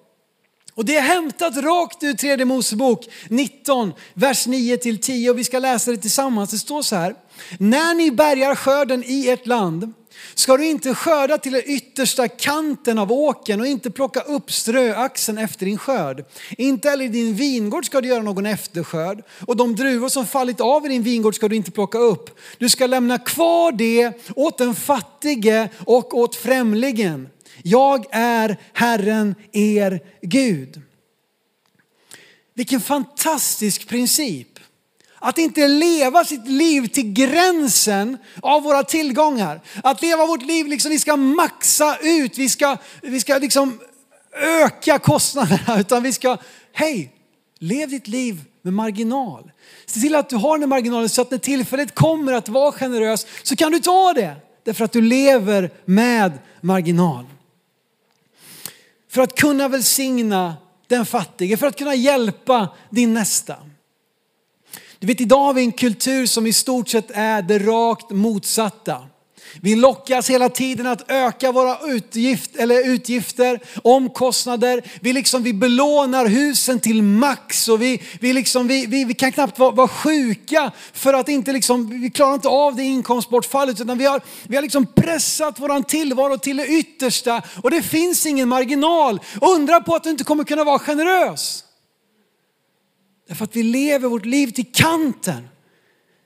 Och 0.73 0.85
det 0.85 0.97
är 0.97 1.01
hämtat 1.01 1.57
rakt 1.57 2.03
ur 2.03 2.13
tredje 2.13 2.45
Mosebok 2.45 3.07
19, 3.29 3.93
vers 4.13 4.47
9 4.47 4.77
till 4.77 5.01
10 5.01 5.29
och 5.29 5.37
vi 5.37 5.43
ska 5.43 5.59
läsa 5.59 5.91
det 5.91 5.97
tillsammans. 5.97 6.51
Det 6.51 6.57
står 6.57 6.81
så 6.81 6.95
här. 6.95 7.15
När 7.59 7.93
ni 7.95 8.11
bärgar 8.11 8.55
skörden 8.55 9.03
i 9.03 9.29
ert 9.29 9.47
land 9.47 9.93
ska 10.33 10.57
du 10.57 10.65
inte 10.65 10.95
skörda 10.95 11.37
till 11.37 11.51
den 11.51 11.61
yttersta 11.65 12.27
kanten 12.27 12.97
av 12.97 13.11
åken 13.11 13.61
och 13.61 13.67
inte 13.67 13.91
plocka 13.91 14.19
upp 14.19 14.51
ströaxeln 14.51 15.37
efter 15.37 15.65
din 15.65 15.77
skörd. 15.77 16.25
Inte 16.57 16.89
heller 16.89 17.05
i 17.05 17.07
din 17.07 17.33
vingård 17.35 17.85
ska 17.85 18.01
du 18.01 18.07
göra 18.07 18.23
någon 18.23 18.45
efterskörd 18.45 19.23
och 19.47 19.55
de 19.55 19.75
druvor 19.75 20.09
som 20.09 20.27
fallit 20.27 20.61
av 20.61 20.85
i 20.85 20.89
din 20.89 21.03
vingård 21.03 21.35
ska 21.35 21.47
du 21.47 21.55
inte 21.55 21.71
plocka 21.71 21.97
upp. 21.97 22.39
Du 22.57 22.69
ska 22.69 22.87
lämna 22.87 23.17
kvar 23.17 23.71
det 23.71 24.11
åt 24.35 24.57
den 24.57 24.75
fattige 24.75 25.69
och 25.85 26.17
åt 26.17 26.35
främlingen. 26.35 27.29
Jag 27.63 28.05
är 28.11 28.57
Herren 28.73 29.35
er 29.51 29.99
Gud. 30.21 30.81
Vilken 32.53 32.81
fantastisk 32.81 33.87
princip. 33.87 34.58
Att 35.19 35.37
inte 35.37 35.67
leva 35.67 36.25
sitt 36.25 36.47
liv 36.47 36.87
till 36.87 37.13
gränsen 37.13 38.17
av 38.41 38.63
våra 38.63 38.83
tillgångar. 38.83 39.61
Att 39.83 40.01
leva 40.01 40.25
vårt 40.25 40.41
liv 40.41 40.67
liksom, 40.67 40.91
vi 40.91 40.99
ska 40.99 41.15
maxa 41.15 41.97
ut, 42.01 42.37
vi 42.37 42.49
ska, 42.49 42.77
vi 43.01 43.19
ska 43.19 43.37
liksom 43.37 43.79
öka 44.41 44.99
kostnaderna. 44.99 45.79
Utan 45.79 46.03
vi 46.03 46.13
ska, 46.13 46.37
hej, 46.73 47.13
lev 47.59 47.89
ditt 47.89 48.07
liv 48.07 48.41
med 48.61 48.73
marginal. 48.73 49.51
Se 49.85 49.99
till 49.99 50.15
att 50.15 50.29
du 50.29 50.35
har 50.35 50.57
den 50.57 50.69
marginalen 50.69 51.09
så 51.09 51.21
att 51.21 51.31
när 51.31 51.37
tillfället 51.37 51.95
kommer 51.95 52.33
att 52.33 52.49
vara 52.49 52.71
generös 52.71 53.27
så 53.43 53.55
kan 53.55 53.71
du 53.71 53.79
ta 53.79 54.13
det. 54.13 54.35
Därför 54.63 54.85
att 54.85 54.91
du 54.91 55.01
lever 55.01 55.71
med 55.85 56.31
marginal. 56.61 57.25
För 59.09 59.21
att 59.21 59.35
kunna 59.35 59.67
välsigna 59.67 60.55
den 60.87 61.05
fattige, 61.05 61.57
för 61.57 61.67
att 61.67 61.77
kunna 61.77 61.95
hjälpa 61.95 62.69
din 62.89 63.13
nästa. 63.13 63.55
Du 65.01 65.07
vet 65.07 65.21
idag 65.21 65.39
har 65.43 65.53
vi 65.53 65.63
en 65.63 65.71
kultur 65.71 66.25
som 66.25 66.47
i 66.47 66.53
stort 66.53 66.89
sett 66.89 67.11
är 67.13 67.41
det 67.41 67.59
rakt 67.59 68.09
motsatta. 68.09 68.97
Vi 69.61 69.75
lockas 69.75 70.29
hela 70.29 70.49
tiden 70.49 70.87
att 70.87 71.11
öka 71.11 71.51
våra 71.51 71.77
utgift, 71.87 72.55
eller 72.55 72.87
utgifter, 72.87 73.59
omkostnader. 73.83 74.83
Vi, 75.01 75.13
liksom, 75.13 75.43
vi 75.43 75.53
belånar 75.53 76.25
husen 76.25 76.79
till 76.79 77.03
max 77.03 77.67
och 77.67 77.81
vi, 77.81 78.01
vi, 78.19 78.33
liksom, 78.33 78.67
vi, 78.67 78.85
vi, 78.85 79.05
vi 79.05 79.13
kan 79.13 79.31
knappt 79.31 79.59
vara, 79.59 79.71
vara 79.71 79.87
sjuka 79.87 80.71
för 80.93 81.13
att 81.13 81.29
inte 81.29 81.53
liksom, 81.53 82.01
vi 82.01 82.09
klarar 82.09 82.33
inte 82.33 82.47
av 82.47 82.75
det 82.75 82.83
inkomstbortfallet 82.83 83.81
utan 83.81 83.97
vi 83.97 84.05
har, 84.05 84.21
vi 84.47 84.55
har 84.55 84.63
liksom 84.63 84.85
pressat 84.85 85.59
vår 85.59 85.81
tillvaro 85.81 86.37
till 86.37 86.57
det 86.57 86.67
yttersta 86.67 87.41
och 87.63 87.71
det 87.71 87.81
finns 87.81 88.25
ingen 88.25 88.49
marginal. 88.49 89.19
Undra 89.41 89.81
på 89.81 89.95
att 89.95 90.03
du 90.03 90.09
inte 90.09 90.23
kommer 90.23 90.43
kunna 90.43 90.63
vara 90.63 90.79
generös. 90.79 91.63
Därför 93.29 93.43
att 93.43 93.55
vi 93.55 93.63
lever 93.63 94.09
vårt 94.09 94.25
liv 94.25 94.47
till 94.47 94.71
kanten. 94.73 95.47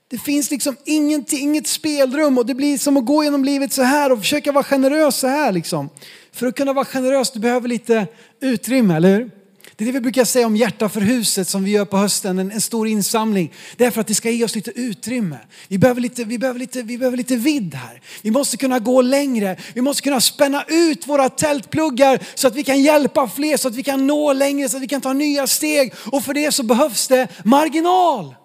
Det 0.07 0.17
finns 0.17 0.51
liksom 0.51 0.75
inget, 0.85 1.33
inget 1.33 1.67
spelrum 1.67 2.37
och 2.37 2.45
det 2.45 2.55
blir 2.55 2.77
som 2.77 2.97
att 2.97 3.05
gå 3.05 3.23
genom 3.23 3.45
livet 3.45 3.73
så 3.73 3.81
här 3.81 4.11
och 4.11 4.19
försöka 4.19 4.51
vara 4.51 4.63
generös 4.63 5.15
så 5.15 5.27
här 5.27 5.51
liksom. 5.51 5.89
För 6.31 6.47
att 6.47 6.55
kunna 6.55 6.73
vara 6.73 6.85
generös, 6.85 7.31
du 7.31 7.39
behöver 7.39 7.67
lite 7.67 8.07
utrymme, 8.41 8.95
eller 8.95 9.17
hur? 9.17 9.31
Det 9.75 9.83
är 9.83 9.85
det 9.85 9.91
vi 9.91 9.99
brukar 9.99 10.25
säga 10.25 10.47
om 10.47 10.55
Hjärta 10.55 10.89
för 10.89 11.01
huset 11.01 11.47
som 11.47 11.63
vi 11.63 11.71
gör 11.71 11.85
på 11.85 11.97
hösten, 11.97 12.39
en, 12.39 12.51
en 12.51 12.61
stor 12.61 12.87
insamling. 12.87 13.53
Det 13.77 13.85
är 13.85 13.91
för 13.91 14.01
att 14.01 14.07
det 14.07 14.15
ska 14.15 14.29
ge 14.29 14.43
oss 14.43 14.55
lite 14.55 14.71
utrymme. 14.71 15.37
Vi 15.67 15.77
behöver 15.77 16.01
lite, 16.01 16.23
vi, 16.23 16.37
behöver 16.37 16.59
lite, 16.59 16.81
vi 16.81 16.97
behöver 16.97 17.17
lite 17.17 17.35
vidd 17.35 17.75
här. 17.75 18.01
Vi 18.21 18.31
måste 18.31 18.57
kunna 18.57 18.79
gå 18.79 19.01
längre. 19.01 19.57
Vi 19.73 19.81
måste 19.81 20.01
kunna 20.01 20.21
spänna 20.21 20.63
ut 20.67 21.07
våra 21.07 21.29
tältpluggar 21.29 22.23
så 22.35 22.47
att 22.47 22.55
vi 22.55 22.63
kan 22.63 22.81
hjälpa 22.81 23.27
fler, 23.27 23.57
så 23.57 23.67
att 23.67 23.75
vi 23.75 23.83
kan 23.83 24.07
nå 24.07 24.33
längre, 24.33 24.69
så 24.69 24.77
att 24.77 24.83
vi 24.83 24.87
kan 24.87 25.01
ta 25.01 25.13
nya 25.13 25.47
steg. 25.47 25.93
Och 25.97 26.23
för 26.23 26.33
det 26.33 26.51
så 26.51 26.63
behövs 26.63 27.07
det 27.07 27.27
marginal. 27.43 28.35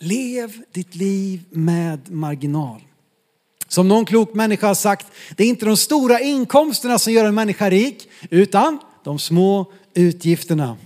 Lev 0.00 0.62
ditt 0.72 0.94
liv 0.94 1.44
med 1.50 2.10
marginal. 2.10 2.80
Som 3.68 3.88
någon 3.88 4.04
klok 4.04 4.34
människa 4.34 4.66
har 4.66 4.74
sagt, 4.74 5.06
det 5.36 5.44
är 5.44 5.48
inte 5.48 5.66
de 5.66 5.76
stora 5.76 6.20
inkomsterna 6.20 6.98
som 6.98 7.12
gör 7.12 7.24
en 7.24 7.34
människa 7.34 7.70
rik, 7.70 8.08
utan 8.30 8.78
de 9.04 9.18
små 9.18 9.72
utgifterna. 9.94 10.76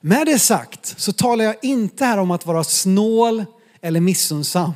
Med 0.00 0.26
det 0.26 0.38
sagt 0.38 0.94
så 1.00 1.12
talar 1.12 1.44
jag 1.44 1.56
inte 1.62 2.04
här 2.04 2.18
om 2.18 2.30
att 2.30 2.46
vara 2.46 2.64
snål 2.64 3.44
eller 3.80 4.00
missunnsam. 4.00 4.72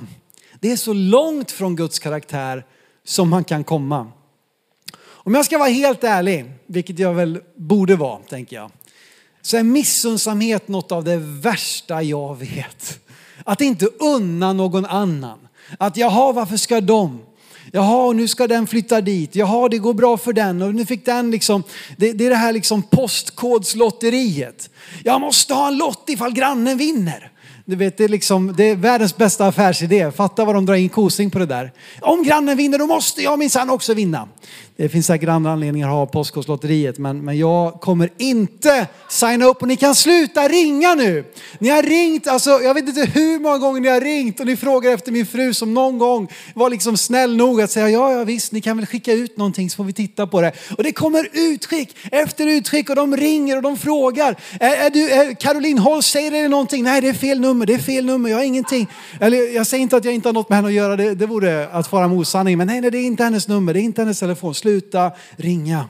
Det 0.60 0.72
är 0.72 0.76
så 0.76 0.92
långt 0.92 1.50
från 1.50 1.76
Guds 1.76 1.98
karaktär 1.98 2.66
som 3.04 3.28
man 3.28 3.44
kan 3.44 3.64
komma. 3.64 4.12
Om 5.04 5.34
jag 5.34 5.44
ska 5.44 5.58
vara 5.58 5.68
helt 5.68 6.04
ärlig, 6.04 6.52
vilket 6.66 6.98
jag 6.98 7.14
väl 7.14 7.40
borde 7.56 7.96
vara, 7.96 8.18
tänker 8.18 8.56
jag, 8.56 8.70
så 9.42 9.56
är 9.56 9.62
missundsamhet 9.62 10.68
något 10.68 10.92
av 10.92 11.04
det 11.04 11.16
värsta 11.16 12.02
jag 12.02 12.38
vet. 12.38 13.00
Att 13.44 13.60
inte 13.60 13.86
unna 13.86 14.52
någon 14.52 14.86
annan. 14.86 15.38
Att 15.78 15.96
jaha, 15.96 16.32
varför 16.32 16.56
ska 16.56 16.80
de? 16.80 17.20
Jaha, 17.74 18.12
nu 18.12 18.28
ska 18.28 18.46
den 18.46 18.66
flytta 18.66 19.00
dit. 19.00 19.36
Jaha, 19.36 19.68
det 19.68 19.78
går 19.78 19.94
bra 19.94 20.16
för 20.16 20.32
den. 20.32 20.62
Och 20.62 20.74
nu 20.74 20.86
fick 20.86 21.04
den 21.04 21.30
liksom, 21.30 21.62
det, 21.96 22.12
det 22.12 22.26
är 22.26 22.30
det 22.30 22.36
här 22.36 22.52
liksom 22.52 22.82
postkodslotteriet. 22.82 24.70
Jag 25.04 25.20
måste 25.20 25.54
ha 25.54 25.68
en 25.68 25.76
lott 25.76 26.04
ifall 26.08 26.32
grannen 26.32 26.78
vinner. 26.78 27.31
Du 27.64 27.76
vet, 27.76 27.96
det 27.96 28.04
är, 28.04 28.08
liksom, 28.08 28.54
det 28.56 28.70
är 28.70 28.76
världens 28.76 29.16
bästa 29.16 29.46
affärsidé. 29.46 30.10
Fatta 30.10 30.44
vad 30.44 30.54
de 30.54 30.66
drar 30.66 30.74
in 30.74 30.88
kosing 30.88 31.30
på 31.30 31.38
det 31.38 31.46
där. 31.46 31.72
Om 32.00 32.22
grannen 32.22 32.56
vinner 32.56 32.78
då 32.78 32.86
måste 32.86 33.22
jag 33.22 33.38
minsann 33.38 33.70
också 33.70 33.94
vinna. 33.94 34.28
Det 34.76 34.88
finns 34.88 35.06
säkert 35.06 35.28
andra 35.28 35.52
anledningar 35.52 35.88
att 35.88 35.94
ha 35.94 36.06
Postkodlotteriet 36.06 36.98
men, 36.98 37.24
men 37.24 37.38
jag 37.38 37.80
kommer 37.80 38.10
inte 38.18 38.86
signa 39.08 39.44
upp 39.44 39.62
och 39.62 39.68
ni 39.68 39.76
kan 39.76 39.94
sluta 39.94 40.48
ringa 40.48 40.94
nu. 40.94 41.24
Ni 41.58 41.68
har 41.68 41.82
ringt, 41.82 42.26
alltså 42.26 42.50
jag 42.50 42.74
vet 42.74 42.88
inte 42.88 43.10
hur 43.14 43.40
många 43.40 43.58
gånger 43.58 43.80
ni 43.80 43.88
har 43.88 44.00
ringt 44.00 44.40
och 44.40 44.46
ni 44.46 44.56
frågar 44.56 44.90
efter 44.90 45.12
min 45.12 45.26
fru 45.26 45.54
som 45.54 45.74
någon 45.74 45.98
gång 45.98 46.28
var 46.54 46.70
liksom 46.70 46.96
snäll 46.96 47.36
nog 47.36 47.60
att 47.60 47.70
säga 47.70 47.90
ja, 47.90 48.12
ja 48.12 48.24
visst, 48.24 48.52
ni 48.52 48.60
kan 48.60 48.76
väl 48.76 48.86
skicka 48.86 49.12
ut 49.12 49.36
någonting 49.36 49.70
så 49.70 49.76
får 49.76 49.84
vi 49.84 49.92
titta 49.92 50.26
på 50.26 50.40
det. 50.40 50.52
Och 50.76 50.82
det 50.82 50.92
kommer 50.92 51.28
utskick 51.32 51.96
efter 52.12 52.46
utskick 52.46 52.90
och 52.90 52.96
de 52.96 53.16
ringer 53.16 53.56
och 53.56 53.62
de 53.62 53.76
frågar. 53.76 54.36
Är, 54.60 54.86
är 54.86 54.90
du, 54.90 55.10
är 55.10 55.34
Caroline 55.34 55.78
Holst, 55.78 56.10
säger 56.10 56.30
det 56.30 56.48
någonting? 56.48 56.84
Nej, 56.84 57.00
det 57.00 57.08
är 57.08 57.14
fel 57.14 57.40
nummer 57.40 57.51
nummer, 57.52 57.66
det 57.66 57.74
är 57.74 57.78
fel 57.78 58.04
nummer, 58.04 58.30
jag 58.30 58.36
har 58.36 58.44
ingenting. 58.44 58.88
Eller 59.20 59.54
jag 59.54 59.66
säger 59.66 59.82
inte 59.82 59.96
att 59.96 60.04
jag 60.04 60.14
inte 60.14 60.28
har 60.28 60.32
något 60.32 60.48
med 60.48 60.56
henne 60.56 60.68
att 60.68 60.74
göra, 60.74 60.96
det, 60.96 61.14
det 61.14 61.26
vore 61.26 61.68
att 61.68 61.86
fara 61.86 62.08
med 62.08 62.18
osanning. 62.18 62.58
Men 62.58 62.66
nej, 62.66 62.80
nej, 62.80 62.90
det 62.90 62.98
är 62.98 63.04
inte 63.04 63.24
hennes 63.24 63.48
nummer, 63.48 63.74
det 63.74 63.80
är 63.80 63.82
inte 63.82 64.02
hennes 64.02 64.18
telefon 64.18 64.54
sluta 64.54 65.12
ringa. 65.36 65.88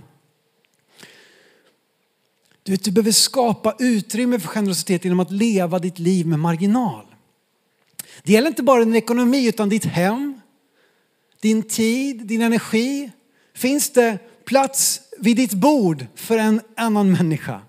Du, 2.63 2.73
vet, 2.73 2.85
du 2.85 2.91
behöver 2.91 3.13
skapa 3.13 3.75
utrymme 3.79 4.41
för 4.41 4.49
generositet 4.49 5.05
genom 5.05 5.21
att 5.21 5.31
leva 5.31 5.79
ditt 5.79 5.99
liv 5.99 6.27
med 6.27 6.39
marginal. 6.39 7.05
Det 8.23 8.33
gäller 8.33 8.49
inte 8.49 8.63
bara 8.63 8.85
din 8.85 8.97
ekonomi 8.97 9.49
utan 9.49 9.69
ditt 9.69 9.85
hem, 9.85 10.41
din 11.41 11.63
tid, 11.63 12.27
din 12.27 12.43
energi. 12.43 13.11
Finns 13.55 13.91
det 13.91 14.19
plats 14.45 15.01
vid 15.19 15.37
ditt 15.37 15.53
bord 15.53 16.07
för 16.15 16.39
en 16.39 16.61
annan 16.77 17.13
människa? 17.13 17.61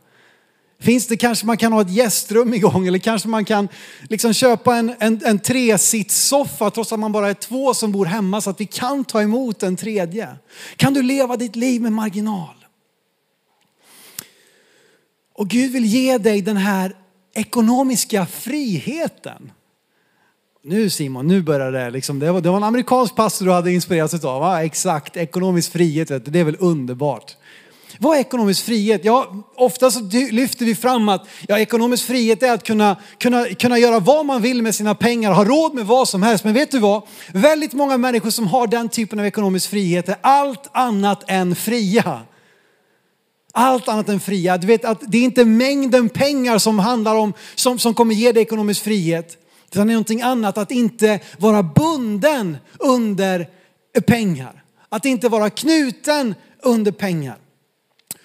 Finns 0.84 1.08
det 1.08 1.18
kanske 1.18 1.46
man 1.46 1.58
kan 1.58 1.74
ha 1.74 1.82
ett 1.82 1.92
gästrum 1.92 2.54
igång 2.54 2.88
eller 2.88 3.00
kanske 3.00 3.28
man 3.28 3.46
kan 3.46 3.68
liksom 4.10 4.34
köpa 4.34 4.76
en, 4.76 4.94
en, 5.00 5.22
en 5.26 5.40
tresitssoffa 5.40 6.70
trots 6.70 6.94
att 6.94 7.00
man 7.00 7.12
bara 7.12 7.30
är 7.30 7.34
två 7.34 7.74
som 7.74 7.92
bor 7.92 8.06
hemma 8.06 8.42
så 8.42 8.50
att 8.50 8.62
vi 8.62 8.66
kan 8.66 9.06
ta 9.06 9.22
emot 9.22 9.64
en 9.64 9.76
tredje. 9.76 10.30
Kan 10.76 10.94
du 10.94 11.02
leva 11.02 11.38
ditt 11.38 11.56
liv 11.56 11.82
med 11.82 11.92
marginal? 11.92 12.56
Och 15.34 15.48
Gud 15.48 15.72
vill 15.72 15.86
ge 15.86 16.18
dig 16.18 16.42
den 16.42 16.58
här 16.58 16.96
ekonomiska 17.34 18.26
friheten. 18.26 19.52
Nu 20.64 20.90
Simon, 20.90 21.28
nu 21.28 21.42
börjar 21.42 21.72
det 21.72 21.90
liksom. 21.90 22.20
Det 22.20 22.32
var, 22.32 22.42
det 22.42 22.50
var 22.50 22.58
en 22.58 22.64
amerikansk 22.64 23.16
pastor 23.16 23.46
du 23.46 23.52
hade 23.52 23.72
inspirerats 23.72 24.14
av. 24.14 24.42
Va? 24.42 24.64
Exakt, 24.64 25.18
ekonomisk 25.18 25.72
frihet, 25.72 26.26
det 26.26 26.40
är 26.40 26.44
väl 26.44 26.58
underbart. 26.60 27.36
Vad 28.00 28.18
är 28.18 28.22
ekonomisk 28.22 28.66
frihet? 28.66 29.06
Ja, 29.06 29.36
ofta 29.56 29.92
så 29.92 30.00
lyfter 30.32 30.66
vi 30.66 30.76
fram 30.76 31.10
att 31.10 31.28
ja, 31.48 31.60
ekonomisk 31.60 32.06
frihet 32.06 32.44
är 32.44 32.52
att 32.52 32.64
kunna, 32.64 32.98
kunna, 33.18 33.46
kunna 33.46 33.78
göra 33.78 34.00
vad 34.00 34.26
man 34.26 34.42
vill 34.42 34.62
med 34.62 34.76
sina 34.76 34.96
pengar, 34.96 35.32
ha 35.32 35.46
råd 35.46 35.74
med 35.74 35.86
vad 35.86 36.08
som 36.08 36.24
helst. 36.24 36.44
Men 36.44 36.54
vet 36.54 36.72
du 36.72 36.80
vad? 36.80 37.04
Väldigt 37.34 37.74
många 37.74 37.98
människor 37.98 38.30
som 38.30 38.48
har 38.48 38.68
den 38.68 38.90
typen 38.90 39.20
av 39.20 39.26
ekonomisk 39.26 39.70
frihet 39.70 40.10
är 40.10 40.16
allt 40.22 40.70
annat 40.72 41.24
än 41.28 41.56
fria. 41.56 42.22
Allt 43.54 43.88
annat 43.88 44.10
än 44.10 44.20
fria. 44.20 44.58
Du 44.58 44.68
vet 44.68 44.86
att 44.86 45.02
det 45.08 45.18
är 45.18 45.24
inte 45.24 45.46
mängden 45.46 46.10
pengar 46.10 46.58
som 46.58 46.80
handlar 46.80 47.16
om, 47.16 47.34
som, 47.56 47.80
som 47.80 47.94
kommer 47.94 48.16
ge 48.16 48.32
dig 48.32 48.42
ekonomisk 48.44 48.84
frihet. 48.84 49.38
Utan 49.72 49.88
det 49.88 49.92
är 49.92 49.96
någonting 49.96 50.22
annat, 50.22 50.58
att 50.58 50.72
inte 50.72 51.20
vara 51.38 51.64
bunden 51.64 52.58
under 52.80 53.48
pengar. 54.08 54.64
Att 54.90 55.06
inte 55.06 55.30
vara 55.30 55.50
knuten 55.50 56.36
under 56.64 56.92
pengar. 56.92 57.38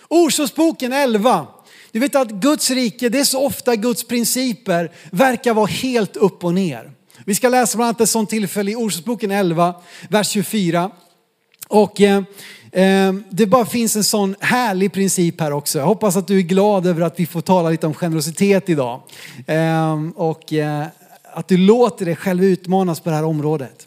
Ordsordsboken 0.08 0.92
11. 0.92 1.46
Du 1.92 1.98
vet 1.98 2.14
att 2.14 2.30
Guds 2.30 2.70
rike, 2.70 3.08
det 3.08 3.20
är 3.20 3.24
så 3.24 3.46
ofta 3.46 3.76
Guds 3.76 4.04
principer 4.04 4.92
verkar 5.10 5.54
vara 5.54 5.66
helt 5.66 6.16
upp 6.16 6.44
och 6.44 6.54
ner. 6.54 6.92
Vi 7.24 7.34
ska 7.34 7.48
läsa 7.48 7.76
bland 7.76 7.88
annat 7.88 8.00
ett 8.00 8.10
sånt 8.10 8.30
tillfälle 8.30 8.70
i 8.70 8.76
Ordspråksboken 8.76 9.30
11, 9.30 9.74
vers 10.08 10.28
24. 10.28 10.90
Och 11.68 12.00
eh, 12.00 12.22
eh, 12.72 13.12
det 13.30 13.46
bara 13.46 13.66
finns 13.66 13.96
en 13.96 14.04
sån 14.04 14.36
härlig 14.40 14.92
princip 14.92 15.40
här 15.40 15.52
också. 15.52 15.78
Jag 15.78 15.86
hoppas 15.86 16.16
att 16.16 16.26
du 16.26 16.38
är 16.38 16.42
glad 16.42 16.86
över 16.86 17.02
att 17.02 17.20
vi 17.20 17.26
får 17.26 17.40
tala 17.40 17.70
lite 17.70 17.86
om 17.86 17.94
generositet 17.94 18.68
idag. 18.68 19.02
Eh, 19.46 20.02
och 20.14 20.52
eh, 20.52 20.86
att 21.32 21.48
du 21.48 21.56
låter 21.56 22.04
dig 22.04 22.16
själv 22.16 22.44
utmanas 22.44 23.00
på 23.00 23.10
det 23.10 23.16
här 23.16 23.24
området. 23.24 23.86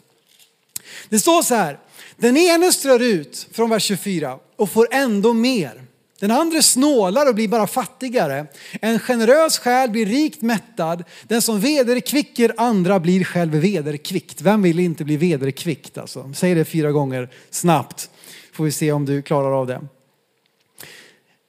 Det 1.08 1.18
står 1.18 1.42
så 1.42 1.54
här, 1.54 1.78
den 2.16 2.36
ene 2.36 2.72
strör 2.72 3.02
ut 3.02 3.48
från 3.52 3.70
vers 3.70 3.82
24 3.82 4.38
och 4.56 4.70
får 4.70 4.88
ändå 4.90 5.32
mer. 5.32 5.81
Den 6.22 6.30
andra 6.30 6.62
snålar 6.62 7.28
och 7.28 7.34
blir 7.34 7.48
bara 7.48 7.66
fattigare. 7.66 8.46
En 8.80 8.98
generös 8.98 9.58
själ 9.58 9.90
blir 9.90 10.06
rikt 10.06 10.42
mättad. 10.42 11.04
Den 11.22 11.42
som 11.42 11.60
vederkvicker 11.60 12.54
andra 12.56 13.00
blir 13.00 13.24
själv 13.24 13.52
vederkvickt. 13.52 14.40
Vem 14.40 14.62
vill 14.62 14.78
inte 14.78 15.04
bli 15.04 15.16
vederkvickt 15.16 15.98
alltså? 15.98 16.32
Säg 16.34 16.54
det 16.54 16.64
fyra 16.64 16.92
gånger 16.92 17.28
snabbt. 17.50 18.10
Får 18.52 18.64
vi 18.64 18.72
se 18.72 18.92
om 18.92 19.04
du 19.04 19.22
klarar 19.22 19.60
av 19.60 19.66
det. 19.66 19.80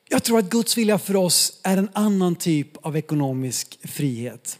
Jag 0.09 0.23
tror 0.23 0.39
att 0.39 0.49
Guds 0.49 0.77
vilja 0.77 0.99
för 0.99 1.15
oss 1.15 1.59
är 1.63 1.77
en 1.77 1.89
annan 1.93 2.35
typ 2.35 2.85
av 2.85 2.97
ekonomisk 2.97 3.79
frihet. 3.83 4.59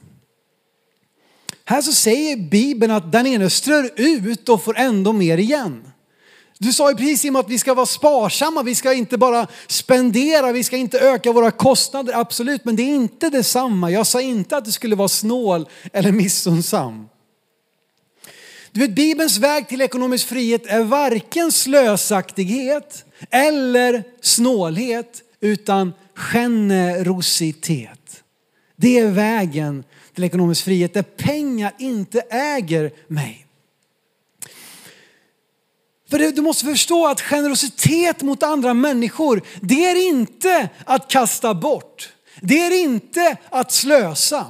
Här 1.66 1.82
så 1.82 1.94
säger 1.94 2.38
Bibeln 2.38 2.92
att 2.92 3.12
den 3.12 3.28
ene 3.28 3.50
strör 3.50 3.92
ut 3.96 4.50
och 4.50 4.64
får 4.64 4.78
ändå 4.78 5.14
mer 5.14 5.38
igen. 5.38 5.93
Du 6.58 6.74
sa 6.74 6.92
ju 6.92 6.98
precis 6.98 7.36
att 7.36 7.50
vi 7.50 7.60
ska 7.60 7.74
vara 7.74 7.86
sparsamma, 7.86 8.64
vi 8.64 8.76
ska 8.76 8.94
inte 8.94 9.18
bara 9.18 9.48
spendera, 9.68 10.52
vi 10.52 10.64
ska 10.64 10.78
inte 10.78 11.00
öka 11.00 11.32
våra 11.32 11.52
kostnader, 11.52 12.14
absolut, 12.14 12.66
men 12.66 12.76
det 12.76 12.84
är 12.84 12.96
inte 12.96 13.30
detsamma. 13.30 13.92
Jag 13.92 14.08
sa 14.08 14.22
inte 14.22 14.58
att 14.58 14.66
du 14.66 14.72
skulle 14.72 14.96
vara 14.96 15.08
snål 15.08 15.70
eller 15.94 16.12
missunnsam. 16.12 17.10
Du 18.72 18.80
vet, 18.80 18.96
Bibelns 18.96 19.38
väg 19.38 19.68
till 19.68 19.82
ekonomisk 19.82 20.28
frihet 20.28 20.66
är 20.66 20.84
varken 20.84 21.52
slösaktighet 21.52 23.06
eller 23.30 24.04
snålhet, 24.22 25.22
utan 25.42 25.94
generositet. 26.16 28.24
Det 28.76 29.00
är 29.00 29.08
vägen 29.08 29.84
till 30.14 30.24
ekonomisk 30.24 30.64
frihet, 30.64 30.94
där 30.94 31.04
pengar 31.04 31.74
inte 31.80 32.22
äger 32.30 32.92
mig. 33.08 33.46
För 36.14 36.32
du 36.32 36.42
måste 36.42 36.66
förstå 36.66 37.08
att 37.08 37.22
generositet 37.22 38.22
mot 38.22 38.44
andra 38.44 38.74
människor, 38.74 39.42
det 39.62 39.86
är 39.86 40.08
inte 40.08 40.70
att 40.86 41.08
kasta 41.08 41.54
bort. 41.54 42.10
Det 42.42 42.60
är 42.60 42.84
inte 42.84 43.38
att 43.50 43.72
slösa. 43.72 44.46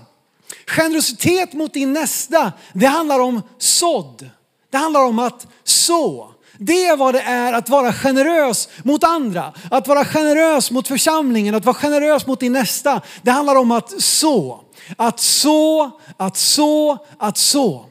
Generositet 0.67 1.53
mot 1.53 1.73
din 1.73 1.93
nästa, 1.93 2.51
det 2.73 2.85
handlar 2.85 3.19
om 3.19 3.41
sådd. 3.57 4.29
Det 4.71 4.77
handlar 4.77 5.03
om 5.03 5.19
att 5.19 5.47
så. 5.63 6.31
Det 6.57 6.85
är 6.85 6.97
vad 6.97 7.13
det 7.13 7.21
är 7.21 7.53
att 7.53 7.69
vara 7.69 7.93
generös 7.93 8.69
mot 8.83 9.03
andra. 9.03 9.53
Att 9.71 9.87
vara 9.87 10.05
generös 10.05 10.71
mot 10.71 10.87
församlingen, 10.87 11.55
att 11.55 11.65
vara 11.65 11.75
generös 11.75 12.27
mot 12.27 12.39
din 12.39 12.53
nästa. 12.53 13.01
Det 13.21 13.31
handlar 13.31 13.55
om 13.55 13.71
att 13.71 14.01
så. 14.01 14.63
Att 14.97 15.19
så, 15.19 15.91
att 16.17 16.37
så, 16.37 16.97
att 17.17 17.37
så. 17.37 17.85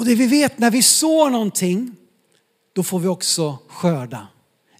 Och 0.00 0.06
det 0.06 0.14
vi 0.14 0.26
vet, 0.26 0.58
när 0.58 0.70
vi 0.70 0.82
sår 0.82 1.30
någonting, 1.30 1.96
då 2.74 2.82
får 2.82 2.98
vi 2.98 3.08
också 3.08 3.58
skörda. 3.68 4.26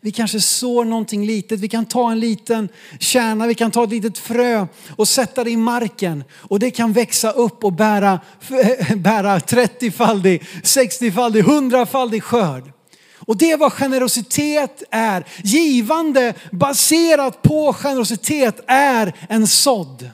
Vi 0.01 0.13
kanske 0.13 0.41
sår 0.41 0.85
någonting 0.85 1.27
litet, 1.27 1.61
vi 1.61 1.69
kan 1.69 1.87
ta 1.87 2.11
en 2.11 2.21
liten 2.21 2.69
kärna, 3.01 3.47
vi 3.47 3.55
kan 3.55 3.71
ta 3.71 3.85
ett 3.85 3.91
litet 3.91 4.19
frö 4.19 4.67
och 4.97 5.09
sätta 5.09 5.45
det 5.45 5.51
i 5.51 5.57
marken. 5.57 6.25
Och 6.33 6.59
det 6.59 6.71
kan 6.71 6.93
växa 6.93 7.31
upp 7.31 7.65
och 7.65 7.73
bära, 7.73 8.21
bära 8.97 9.39
30-faldig, 9.39 10.43
60-faldig, 10.63 11.43
100-faldig 11.43 12.21
skörd. 12.21 12.73
Och 13.19 13.37
det 13.37 13.51
är 13.51 13.57
vad 13.57 13.73
generositet 13.73 14.83
är. 14.91 15.27
Givande 15.45 16.35
baserat 16.51 17.43
på 17.43 17.73
generositet 17.73 18.61
är 18.67 19.13
en 19.29 19.47
sådd. 19.47 20.11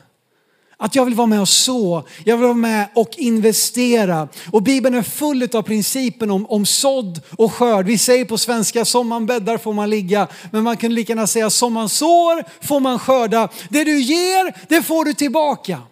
Att 0.79 0.95
jag 0.95 1.05
vill 1.05 1.15
vara 1.15 1.27
med 1.27 1.41
och 1.41 1.49
så, 1.49 2.05
jag 2.25 2.37
vill 2.37 2.45
vara 2.45 2.55
med 2.55 2.89
och 2.95 3.11
investera. 3.17 4.29
Och 4.53 4.63
Bibeln 4.63 4.95
är 4.95 5.03
full 5.03 5.49
av 5.57 5.63
principen 5.63 6.31
om, 6.31 6.47
om 6.47 6.67
sådd 6.67 7.21
och 7.39 7.53
skörd. 7.53 7.87
Vi 7.87 7.99
säger 7.99 8.25
på 8.25 8.39
svenska, 8.39 8.85
som 8.85 9.09
man 9.09 9.27
bäddar 9.27 9.59
får 9.59 9.73
man 9.73 9.91
ligga. 9.91 10.29
Men 10.53 10.65
man 10.65 10.77
kan 10.77 10.95
lika 10.95 11.13
gärna 11.13 11.27
säga, 11.27 11.51
som 11.51 11.73
man 11.73 11.89
sår 11.89 12.45
får 12.67 12.81
man 12.81 12.99
skörda. 12.99 13.49
Det 13.71 13.85
du 13.85 14.01
ger, 14.01 14.69
det 14.69 14.83
får 14.83 15.05
du 15.05 15.15
tillbaka. 15.15 15.83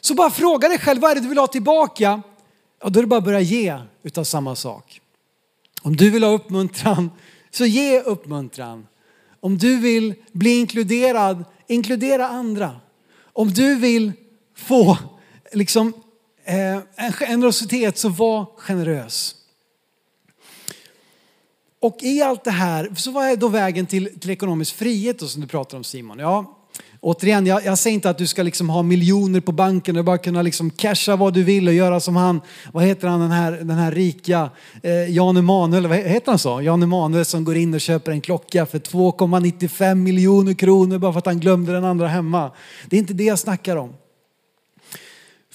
Så 0.00 0.14
bara 0.14 0.30
fråga 0.30 0.68
dig 0.68 0.78
själv, 0.78 1.00
vad 1.00 1.10
är 1.10 1.14
det 1.14 1.20
du 1.20 1.28
vill 1.28 1.38
ha 1.38 1.46
tillbaka? 1.46 2.22
Ja, 2.82 2.88
då 2.88 3.00
är 3.00 3.02
det 3.02 3.06
bara 3.06 3.18
att 3.18 3.24
börja 3.24 3.40
ge 3.40 3.78
utav 4.02 4.24
samma 4.24 4.56
sak. 4.56 5.00
Om 5.82 5.96
du 5.96 6.10
vill 6.10 6.22
ha 6.22 6.30
uppmuntran, 6.30 7.10
så 7.50 7.66
ge 7.66 8.00
uppmuntran. 8.00 8.86
Om 9.40 9.58
du 9.58 9.76
vill 9.76 10.14
bli 10.32 10.58
inkluderad, 10.60 11.44
inkludera 11.66 12.28
andra. 12.28 12.70
Om 13.32 13.52
du 13.52 13.74
vill 13.74 14.12
få 14.56 14.98
liksom, 15.52 15.92
eh, 16.44 17.04
en 17.06 17.12
generositet 17.12 17.98
så 17.98 18.08
var 18.08 18.46
generös. 18.56 19.34
Och 21.80 21.98
i 22.02 22.22
allt 22.22 22.44
det 22.44 22.50
här, 22.50 22.92
så 22.96 23.10
vad 23.10 23.24
är 23.26 23.36
då 23.36 23.48
vägen 23.48 23.86
till, 23.86 24.18
till 24.20 24.30
ekonomisk 24.30 24.74
frihet 24.74 25.18
då, 25.18 25.26
som 25.26 25.40
du 25.40 25.46
pratar 25.46 25.76
om 25.76 25.84
Simon? 25.84 26.18
Ja, 26.18 26.58
återigen, 27.00 27.46
jag, 27.46 27.64
jag, 27.64 27.78
säger 27.78 27.94
inte 27.94 28.10
att 28.10 28.18
du 28.18 28.26
ska 28.26 28.42
liksom 28.42 28.70
ha 28.70 28.82
miljoner 28.82 29.40
på 29.40 29.52
banken 29.52 29.96
och 29.96 30.04
bara 30.04 30.18
kunna 30.18 30.42
liksom 30.42 30.70
casha 30.70 31.16
vad 31.16 31.34
du 31.34 31.42
vill 31.42 31.68
och 31.68 31.74
göra 31.74 32.00
som 32.00 32.16
han, 32.16 32.40
vad 32.72 32.84
heter 32.84 33.08
han 33.08 33.20
den 33.20 33.30
här, 33.30 33.52
den 33.52 33.70
här 33.70 33.92
rika 33.92 34.50
eh, 34.82 35.10
Jan 35.10 35.36
Emanuel, 35.36 35.86
vad 35.86 35.96
heter 35.96 36.32
han 36.32 36.38
så? 36.38 36.62
Jan 36.62 36.82
Emanuel 36.82 37.24
som 37.24 37.44
går 37.44 37.56
in 37.56 37.74
och 37.74 37.80
köper 37.80 38.12
en 38.12 38.20
klocka 38.20 38.66
för 38.66 38.78
2,95 38.78 39.94
miljoner 39.94 40.54
kronor 40.54 40.98
bara 40.98 41.12
för 41.12 41.18
att 41.18 41.26
han 41.26 41.40
glömde 41.40 41.72
den 41.72 41.84
andra 41.84 42.08
hemma. 42.08 42.50
Det 42.86 42.96
är 42.96 43.00
inte 43.00 43.14
det 43.14 43.24
jag 43.24 43.38
snackar 43.38 43.76
om. 43.76 43.92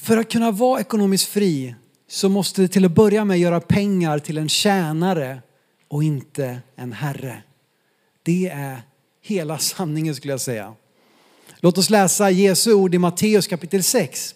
För 0.02 0.18
att 0.18 0.32
kunna 0.32 0.52
vara 0.52 0.80
ekonomiskt 0.80 1.30
fri 1.30 1.76
så 2.08 2.30
måste 2.30 2.62
du 2.62 2.68
till 2.68 2.86
att 2.86 2.92
börja 2.92 3.26
med 3.26 3.40
göra 3.40 3.62
pengar 3.62 4.20
till 4.20 4.38
en 4.38 4.50
tjänare 4.50 5.42
och 5.88 6.04
inte 6.04 6.60
en 6.76 6.94
herre. 6.94 7.44
Det 8.24 8.48
är 8.48 8.82
hela 9.22 9.58
sanningen 9.58 10.16
skulle 10.16 10.34
jag 10.34 10.42
säga. 10.42 10.74
Låt 11.60 11.78
oss 11.78 11.90
läsa 11.90 12.32
Jesu 12.32 12.74
ord 12.74 12.96
i 12.96 12.98
Matteus 12.98 13.48
kapitel 13.48 13.84
6. 13.84 14.36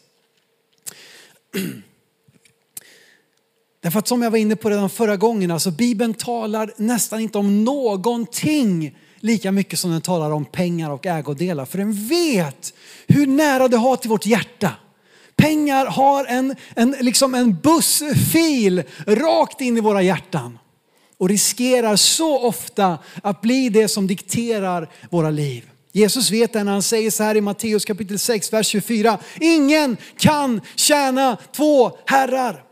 Därför 3.82 3.99
att 3.99 4.08
som 4.08 4.21
jag 4.21 4.32
var 4.32 4.38
inne 4.38 4.56
på 4.56 4.69
redan 4.69 4.89
förra 4.89 5.17
gången, 5.17 5.52
alltså 5.52 5.71
Bibeln 5.71 6.13
talar 6.13 6.73
nästan 6.78 7.19
inte 7.19 7.38
om 7.38 7.63
någonting 7.63 8.97
lika 9.19 9.52
mycket 9.52 9.80
som 9.80 9.91
den 9.91 10.02
talar 10.02 10.32
om 10.32 10.45
pengar 10.45 10.89
och 10.89 11.06
ägodelar. 11.06 11.65
För 11.65 11.78
den 11.78 12.08
vet 12.08 12.73
hur 13.08 13.28
nära 13.28 13.67
det 13.67 13.78
har 13.78 13.95
till 13.95 14.10
vårt 14.10 14.26
hjärta. 14.26 14.71
Pengar 15.43 15.86
har 15.86 16.25
en, 16.25 16.56
en, 16.75 16.95
liksom 16.99 17.36
en 17.36 17.56
bussfil 17.56 18.84
rakt 19.08 19.62
in 19.62 19.77
i 19.77 19.82
våra 19.82 20.01
hjärtan 20.01 20.60
och 21.17 21.29
riskerar 21.29 21.95
så 21.95 22.39
ofta 22.39 22.97
att 23.23 23.41
bli 23.41 23.69
det 23.69 23.88
som 23.88 24.08
dikterar 24.08 24.89
våra 25.10 25.29
liv. 25.29 25.69
Jesus 25.91 26.32
vet 26.32 26.53
det 26.53 26.63
när 26.63 26.71
han 26.71 26.84
säger 26.84 27.12
så 27.12 27.23
här 27.23 27.38
i 27.38 27.41
Matteus 27.41 27.86
kapitel 27.86 28.19
6, 28.19 28.53
vers 28.53 28.67
24. 28.67 29.17
Ingen 29.39 29.97
kan 30.17 30.62
tjäna 30.75 31.38
två 31.51 31.91
herrar. 32.06 32.63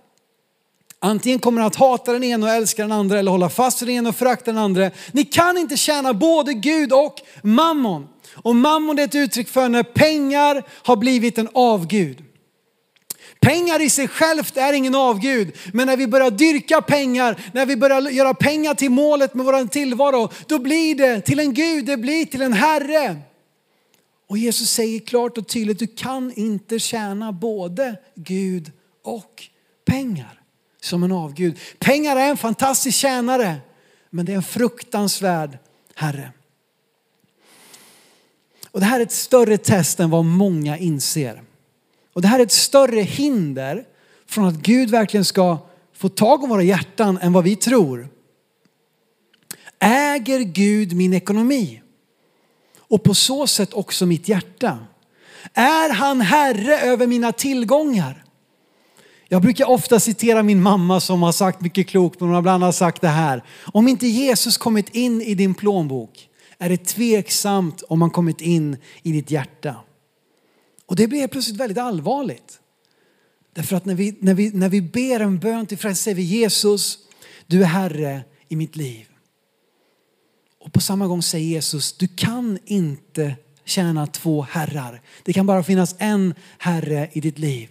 Antingen 0.99 1.39
kommer 1.39 1.61
han 1.61 1.67
att 1.67 1.75
hata 1.75 2.13
den 2.13 2.23
ena 2.23 2.45
och 2.45 2.53
älska 2.53 2.81
den 2.81 2.91
andra 2.91 3.19
eller 3.19 3.31
hålla 3.31 3.49
fast 3.49 3.81
vid 3.81 3.87
den 3.87 3.95
ena 3.95 4.09
och 4.09 4.15
förakta 4.15 4.51
den 4.51 4.57
andra. 4.57 4.91
Ni 5.11 5.23
kan 5.23 5.57
inte 5.57 5.77
tjäna 5.77 6.13
både 6.13 6.53
Gud 6.53 6.93
och 6.93 7.15
mammon. 7.43 8.07
Och 8.35 8.55
mammon 8.55 8.99
är 8.99 9.03
ett 9.03 9.15
uttryck 9.15 9.49
för 9.49 9.69
när 9.69 9.83
pengar 9.83 10.63
har 10.69 10.95
blivit 10.95 11.37
en 11.37 11.49
avgud. 11.53 12.23
Pengar 13.41 13.81
i 13.81 13.89
sig 13.89 14.07
självt 14.07 14.57
är 14.57 14.73
ingen 14.73 14.95
avgud, 14.95 15.57
men 15.73 15.87
när 15.87 15.97
vi 15.97 16.07
börjar 16.07 16.31
dyrka 16.31 16.81
pengar, 16.81 17.49
när 17.53 17.65
vi 17.65 17.75
börjar 17.75 18.01
göra 18.01 18.33
pengar 18.33 18.73
till 18.73 18.91
målet 18.91 19.33
med 19.33 19.45
vår 19.45 19.67
tillvaro, 19.67 20.29
då 20.47 20.59
blir 20.59 20.95
det 20.95 21.21
till 21.21 21.39
en 21.39 21.53
Gud, 21.53 21.85
det 21.85 21.97
blir 21.97 22.25
till 22.25 22.41
en 22.41 22.53
Herre. 22.53 23.17
Och 24.27 24.37
Jesus 24.37 24.71
säger 24.71 24.99
klart 24.99 25.37
och 25.37 25.47
tydligt, 25.47 25.79
du 25.79 25.87
kan 25.87 26.33
inte 26.35 26.79
tjäna 26.79 27.31
både 27.31 27.95
Gud 28.15 28.71
och 29.03 29.43
pengar 29.85 30.41
som 30.81 31.03
en 31.03 31.11
avgud. 31.11 31.59
Pengar 31.79 32.15
är 32.15 32.29
en 32.29 32.37
fantastisk 32.37 32.97
tjänare, 32.97 33.55
men 34.09 34.25
det 34.25 34.31
är 34.31 34.35
en 34.35 34.43
fruktansvärd 34.43 35.57
Herre. 35.95 36.31
Och 38.71 38.79
det 38.79 38.85
här 38.85 38.99
är 38.99 39.03
ett 39.03 39.11
större 39.11 39.57
test 39.57 39.99
än 39.99 40.09
vad 40.09 40.25
många 40.25 40.77
inser. 40.77 41.41
Och 42.13 42.21
det 42.21 42.27
här 42.27 42.39
är 42.39 42.43
ett 42.43 42.51
större 42.51 43.01
hinder 43.01 43.85
från 44.27 44.45
att 44.45 44.55
Gud 44.55 44.89
verkligen 44.89 45.25
ska 45.25 45.57
få 45.93 46.09
tag 46.09 46.43
om 46.43 46.49
våra 46.49 46.63
hjärtan 46.63 47.17
än 47.21 47.33
vad 47.33 47.43
vi 47.43 47.55
tror. 47.55 48.09
Äger 49.79 50.39
Gud 50.39 50.93
min 50.93 51.13
ekonomi? 51.13 51.81
Och 52.77 53.03
på 53.03 53.13
så 53.13 53.47
sätt 53.47 53.73
också 53.73 54.05
mitt 54.05 54.27
hjärta? 54.27 54.79
Är 55.53 55.93
han 55.93 56.21
herre 56.21 56.79
över 56.79 57.07
mina 57.07 57.31
tillgångar? 57.31 58.23
Jag 59.27 59.41
brukar 59.41 59.69
ofta 59.69 59.99
citera 59.99 60.43
min 60.43 60.61
mamma 60.61 60.99
som 60.99 61.23
har 61.23 61.31
sagt 61.31 61.61
mycket 61.61 61.87
klokt, 61.87 62.19
men 62.19 62.29
hon 62.29 62.35
har 62.35 62.41
bland 62.41 62.63
annat 62.63 62.75
sagt 62.75 63.01
det 63.01 63.07
här. 63.07 63.43
Om 63.73 63.87
inte 63.87 64.07
Jesus 64.07 64.57
kommit 64.57 64.95
in 64.95 65.21
i 65.21 65.35
din 65.35 65.53
plånbok 65.53 66.29
är 66.57 66.69
det 66.69 66.85
tveksamt 66.85 67.83
om 67.87 68.01
han 68.01 68.11
kommit 68.11 68.41
in 68.41 68.77
i 69.03 69.11
ditt 69.11 69.31
hjärta. 69.31 69.75
Och 70.91 70.97
det 70.97 71.07
blir 71.07 71.27
plötsligt 71.27 71.57
väldigt 71.57 71.77
allvarligt. 71.77 72.59
Därför 73.53 73.75
att 73.75 73.85
när 73.85 73.95
vi, 73.95 74.17
när 74.19 74.33
vi, 74.33 74.51
när 74.51 74.69
vi 74.69 74.81
ber 74.81 75.19
en 75.19 75.39
bön 75.39 75.65
till 75.65 75.77
frälsning 75.77 76.03
säger 76.03 76.15
vi 76.15 76.21
Jesus, 76.21 76.99
du 77.47 77.61
är 77.61 77.65
Herre 77.65 78.23
i 78.47 78.55
mitt 78.55 78.75
liv. 78.75 79.07
Och 80.59 80.73
på 80.73 80.81
samma 80.81 81.07
gång 81.07 81.21
säger 81.21 81.47
Jesus, 81.47 81.93
du 81.93 82.07
kan 82.07 82.59
inte 82.65 83.35
tjäna 83.65 84.07
två 84.07 84.41
herrar. 84.41 85.01
Det 85.23 85.33
kan 85.33 85.45
bara 85.45 85.63
finnas 85.63 85.95
en 85.97 86.33
Herre 86.57 87.09
i 87.13 87.21
ditt 87.21 87.39
liv. 87.39 87.69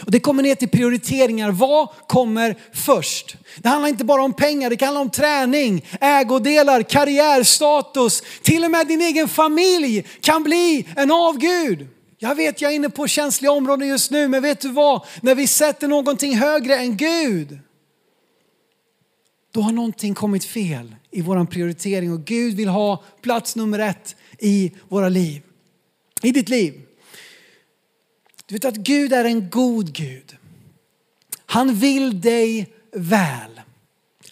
Och 0.00 0.10
det 0.10 0.20
kommer 0.20 0.42
ner 0.42 0.54
till 0.54 0.68
prioriteringar. 0.68 1.50
Vad 1.50 1.88
kommer 2.06 2.56
först? 2.72 3.36
Det 3.56 3.68
handlar 3.68 3.88
inte 3.88 4.04
bara 4.04 4.22
om 4.22 4.32
pengar, 4.32 4.70
det 4.70 4.76
kan 4.76 4.86
handla 4.86 5.00
om 5.00 5.10
träning, 5.10 5.84
ägodelar, 6.00 6.82
karriär, 6.82 7.42
status. 7.42 8.22
Till 8.42 8.64
och 8.64 8.70
med 8.70 8.86
din 8.86 9.00
egen 9.00 9.28
familj 9.28 10.06
kan 10.20 10.42
bli 10.42 10.86
en 10.96 11.12
avgud. 11.12 11.88
Jag 12.18 12.34
vet 12.34 12.60
jag 12.60 12.72
är 12.72 12.76
inne 12.76 12.90
på 12.90 13.06
känsliga 13.06 13.52
områden 13.52 13.88
just 13.88 14.10
nu, 14.10 14.28
men 14.28 14.42
vet 14.42 14.60
du 14.60 14.68
vad? 14.68 15.06
När 15.22 15.34
vi 15.34 15.46
sätter 15.46 15.88
någonting 15.88 16.36
högre 16.36 16.76
än 16.76 16.96
Gud, 16.96 17.58
då 19.52 19.60
har 19.60 19.72
någonting 19.72 20.14
kommit 20.14 20.44
fel 20.44 20.94
i 21.10 21.22
vår 21.22 21.44
prioritering 21.44 22.12
och 22.12 22.24
Gud 22.24 22.54
vill 22.54 22.68
ha 22.68 23.04
plats 23.22 23.56
nummer 23.56 23.78
ett 23.78 24.16
i 24.38 24.72
våra 24.88 25.08
liv. 25.08 25.42
I 26.22 26.30
ditt 26.30 26.48
liv. 26.48 26.87
Du 28.48 28.54
vet 28.54 28.64
att 28.64 28.76
Gud 28.76 29.12
är 29.12 29.24
en 29.24 29.50
god 29.50 29.92
Gud. 29.92 30.36
Han 31.46 31.74
vill 31.74 32.20
dig 32.20 32.72
väl. 32.92 33.60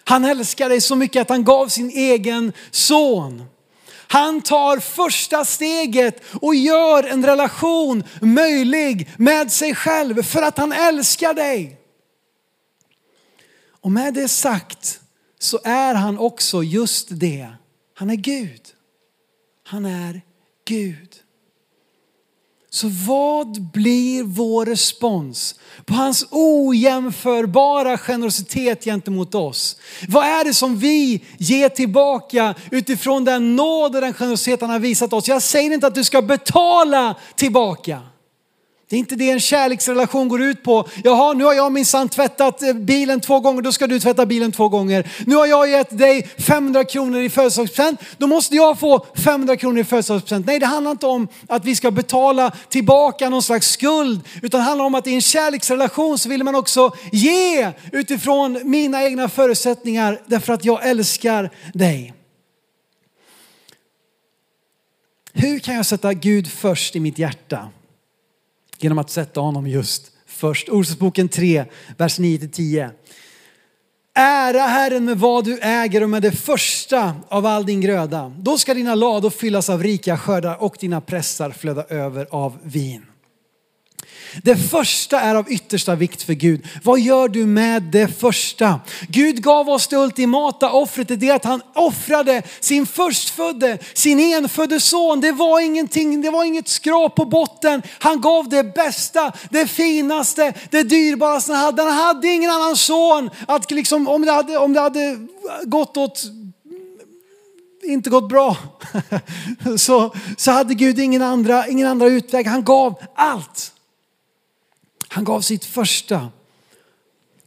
Han 0.04 0.24
älskar 0.24 0.68
dig 0.68 0.80
så 0.80 0.96
mycket 0.96 1.22
att 1.22 1.28
han 1.28 1.44
gav 1.44 1.68
sin 1.68 1.90
egen 1.90 2.52
son. 2.70 3.44
Han 4.08 4.40
tar 4.42 4.78
första 4.78 5.44
steget 5.44 6.22
och 6.40 6.54
gör 6.54 7.04
en 7.04 7.26
relation 7.26 8.04
möjlig 8.20 9.10
med 9.16 9.52
sig 9.52 9.74
själv 9.74 10.22
för 10.22 10.42
att 10.42 10.58
han 10.58 10.72
älskar 10.72 11.34
dig. 11.34 11.80
Och 13.68 13.92
med 13.92 14.14
det 14.14 14.28
sagt 14.28 15.00
så 15.38 15.60
är 15.64 15.94
han 15.94 16.18
också 16.18 16.62
just 16.62 17.08
det. 17.10 17.48
Han 17.94 18.10
är 18.10 18.16
Gud. 18.16 18.62
Han 19.64 19.84
är 19.84 20.20
Gud. 20.64 21.22
Så 22.76 22.88
vad 22.88 23.62
blir 23.62 24.22
vår 24.22 24.66
respons 24.66 25.54
på 25.84 25.94
hans 25.94 26.26
ojämförbara 26.30 27.98
generositet 27.98 28.84
gentemot 28.84 29.34
oss? 29.34 29.76
Vad 30.08 30.24
är 30.24 30.44
det 30.44 30.54
som 30.54 30.78
vi 30.78 31.24
ger 31.38 31.68
tillbaka 31.68 32.54
utifrån 32.70 33.24
den 33.24 33.56
nåd 33.56 33.94
och 33.94 34.00
den 34.00 34.14
generositet 34.14 34.60
han 34.60 34.70
har 34.70 34.78
visat 34.78 35.12
oss? 35.12 35.28
Jag 35.28 35.42
säger 35.42 35.74
inte 35.74 35.86
att 35.86 35.94
du 35.94 36.04
ska 36.04 36.22
betala 36.22 37.14
tillbaka. 37.34 38.00
Det 38.88 38.96
är 38.96 38.98
inte 39.00 39.16
det 39.16 39.30
en 39.30 39.40
kärleksrelation 39.40 40.28
går 40.28 40.42
ut 40.42 40.62
på. 40.62 40.88
Jaha, 41.04 41.32
nu 41.32 41.44
har 41.44 41.54
jag 41.54 41.72
minsann 41.72 42.08
tvättat 42.08 42.62
eh, 42.62 42.72
bilen 42.72 43.20
två 43.20 43.40
gånger, 43.40 43.62
då 43.62 43.72
ska 43.72 43.86
du 43.86 44.00
tvätta 44.00 44.26
bilen 44.26 44.52
två 44.52 44.68
gånger. 44.68 45.10
Nu 45.26 45.36
har 45.36 45.46
jag 45.46 45.68
gett 45.68 45.98
dig 45.98 46.28
500 46.38 46.84
kronor 46.84 47.20
i 47.20 47.30
födelsedagspresent, 47.30 48.00
då 48.18 48.26
måste 48.26 48.56
jag 48.56 48.78
få 48.78 49.06
500 49.24 49.56
kronor 49.56 49.78
i 49.78 49.84
födelsedagspresent. 49.84 50.46
Nej, 50.46 50.58
det 50.58 50.66
handlar 50.66 50.90
inte 50.90 51.06
om 51.06 51.28
att 51.48 51.64
vi 51.64 51.76
ska 51.76 51.90
betala 51.90 52.50
tillbaka 52.68 53.28
någon 53.28 53.42
slags 53.42 53.70
skuld, 53.70 54.20
utan 54.42 54.60
det 54.60 54.64
handlar 54.64 54.84
om 54.84 54.94
att 54.94 55.06
i 55.06 55.14
en 55.14 55.20
kärleksrelation 55.20 56.18
så 56.18 56.28
vill 56.28 56.44
man 56.44 56.54
också 56.54 56.90
ge 57.12 57.72
utifrån 57.92 58.60
mina 58.64 59.04
egna 59.04 59.28
förutsättningar 59.28 60.20
därför 60.26 60.52
att 60.52 60.64
jag 60.64 60.88
älskar 60.88 61.50
dig. 61.74 62.14
Hur 65.32 65.58
kan 65.58 65.74
jag 65.74 65.86
sätta 65.86 66.14
Gud 66.14 66.50
först 66.50 66.96
i 66.96 67.00
mitt 67.00 67.18
hjärta? 67.18 67.68
Genom 68.78 68.98
att 68.98 69.10
sätta 69.10 69.40
honom 69.40 69.66
just 69.66 70.12
först. 70.26 70.68
Ordspråksboken 70.68 71.28
3, 71.28 71.64
vers 71.96 72.18
9-10. 72.18 72.90
Ära 74.14 74.60
Herren 74.60 75.04
med 75.04 75.18
vad 75.18 75.44
du 75.44 75.58
äger 75.58 76.02
och 76.02 76.10
med 76.10 76.22
det 76.22 76.32
första 76.32 77.14
av 77.28 77.46
all 77.46 77.66
din 77.66 77.80
gröda. 77.80 78.32
Då 78.38 78.58
ska 78.58 78.74
dina 78.74 78.94
lador 78.94 79.30
fyllas 79.30 79.70
av 79.70 79.82
rika 79.82 80.18
skördar 80.18 80.62
och 80.62 80.76
dina 80.80 81.00
pressar 81.00 81.50
flöda 81.50 81.84
över 81.84 82.26
av 82.30 82.58
vin. 82.62 83.06
Det 84.42 84.56
första 84.56 85.20
är 85.20 85.34
av 85.34 85.52
yttersta 85.52 85.94
vikt 85.94 86.22
för 86.22 86.32
Gud. 86.32 86.66
Vad 86.82 87.00
gör 87.00 87.28
du 87.28 87.46
med 87.46 87.82
det 87.82 88.08
första? 88.20 88.80
Gud 89.08 89.42
gav 89.42 89.68
oss 89.68 89.88
det 89.88 89.96
ultimata 89.96 90.70
offret, 90.70 91.20
det 91.20 91.28
är 91.28 91.34
att 91.34 91.44
han 91.44 91.62
offrade 91.74 92.42
sin 92.60 92.86
förstfödde, 92.86 93.78
sin 93.94 94.20
enfödde 94.20 94.80
son. 94.80 95.20
Det 95.20 95.32
var 95.32 95.60
ingenting, 95.60 96.20
det 96.20 96.30
var 96.30 96.44
inget 96.44 96.68
skrap 96.68 97.14
på 97.14 97.24
botten. 97.24 97.82
Han 97.98 98.20
gav 98.20 98.48
det 98.48 98.74
bästa, 98.74 99.32
det 99.50 99.66
finaste, 99.66 100.52
det 100.70 100.82
dyrbaraste 100.82 101.52
han 101.52 101.64
hade. 101.64 101.82
Han 101.82 101.92
hade 101.92 102.28
ingen 102.28 102.50
annan 102.50 102.76
son 102.76 103.30
att 103.48 103.70
liksom, 103.70 104.08
om 104.08 104.22
det 104.22 104.32
hade, 104.32 104.58
om 104.58 104.72
det 104.72 104.80
hade 104.80 105.18
gått 105.64 105.96
åt 105.96 106.22
inte 107.82 108.10
gått 108.10 108.28
bra 108.28 108.56
så, 109.76 110.14
så 110.36 110.50
hade 110.50 110.74
Gud 110.74 110.98
ingen 110.98 111.22
andra, 111.22 111.68
ingen 111.68 111.88
andra 111.88 112.06
utväg. 112.06 112.46
Han 112.46 112.64
gav 112.64 112.94
allt. 113.14 113.72
Han 115.08 115.24
gav 115.24 115.40
sitt 115.40 115.64
första. 115.64 116.28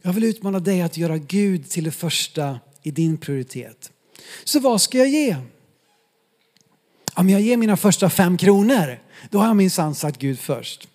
Jag 0.02 0.12
vill 0.12 0.24
utmana 0.24 0.60
dig 0.60 0.82
att 0.82 0.96
göra 0.96 1.18
Gud 1.18 1.70
till 1.70 1.84
det 1.84 1.90
första 1.90 2.58
i 2.82 2.90
din 2.90 3.18
prioritet. 3.18 3.90
Så 4.44 4.60
vad 4.60 4.80
ska 4.80 4.98
jag 4.98 5.08
ge? 5.08 5.36
Om 7.14 7.30
jag 7.30 7.40
ger 7.40 7.56
mina 7.56 7.76
första 7.76 8.10
fem 8.10 8.36
kronor, 8.36 8.98
då 9.30 9.38
har 9.38 9.46
jag 9.46 9.56
minsann 9.56 9.94
sagt 9.94 10.18
Gud 10.18 10.38
först. 10.38 10.88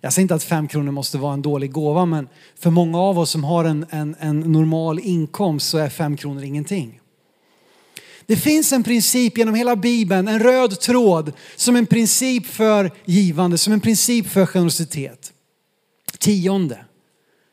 Jag 0.00 0.12
säger 0.12 0.22
inte 0.22 0.34
att 0.34 0.42
fem 0.42 0.68
kronor 0.68 0.92
måste 0.92 1.18
vara 1.18 1.32
en 1.32 1.42
dålig 1.42 1.72
gåva, 1.72 2.06
men 2.06 2.28
för 2.58 2.70
många 2.70 2.98
av 2.98 3.18
oss 3.18 3.30
som 3.30 3.44
har 3.44 3.64
en, 3.64 3.86
en, 3.90 4.16
en 4.20 4.40
normal 4.40 4.98
inkomst 4.98 5.68
så 5.68 5.78
är 5.78 5.88
fem 5.88 6.16
kronor 6.16 6.42
ingenting. 6.42 7.00
Det 8.26 8.36
finns 8.36 8.72
en 8.72 8.82
princip 8.82 9.38
genom 9.38 9.54
hela 9.54 9.76
Bibeln, 9.76 10.28
en 10.28 10.38
röd 10.38 10.80
tråd 10.80 11.32
som 11.56 11.76
en 11.76 11.86
princip 11.86 12.46
för 12.46 12.90
givande, 13.04 13.58
som 13.58 13.72
en 13.72 13.80
princip 13.80 14.26
för 14.26 14.46
generositet. 14.46 15.32
Tionde. 16.22 16.78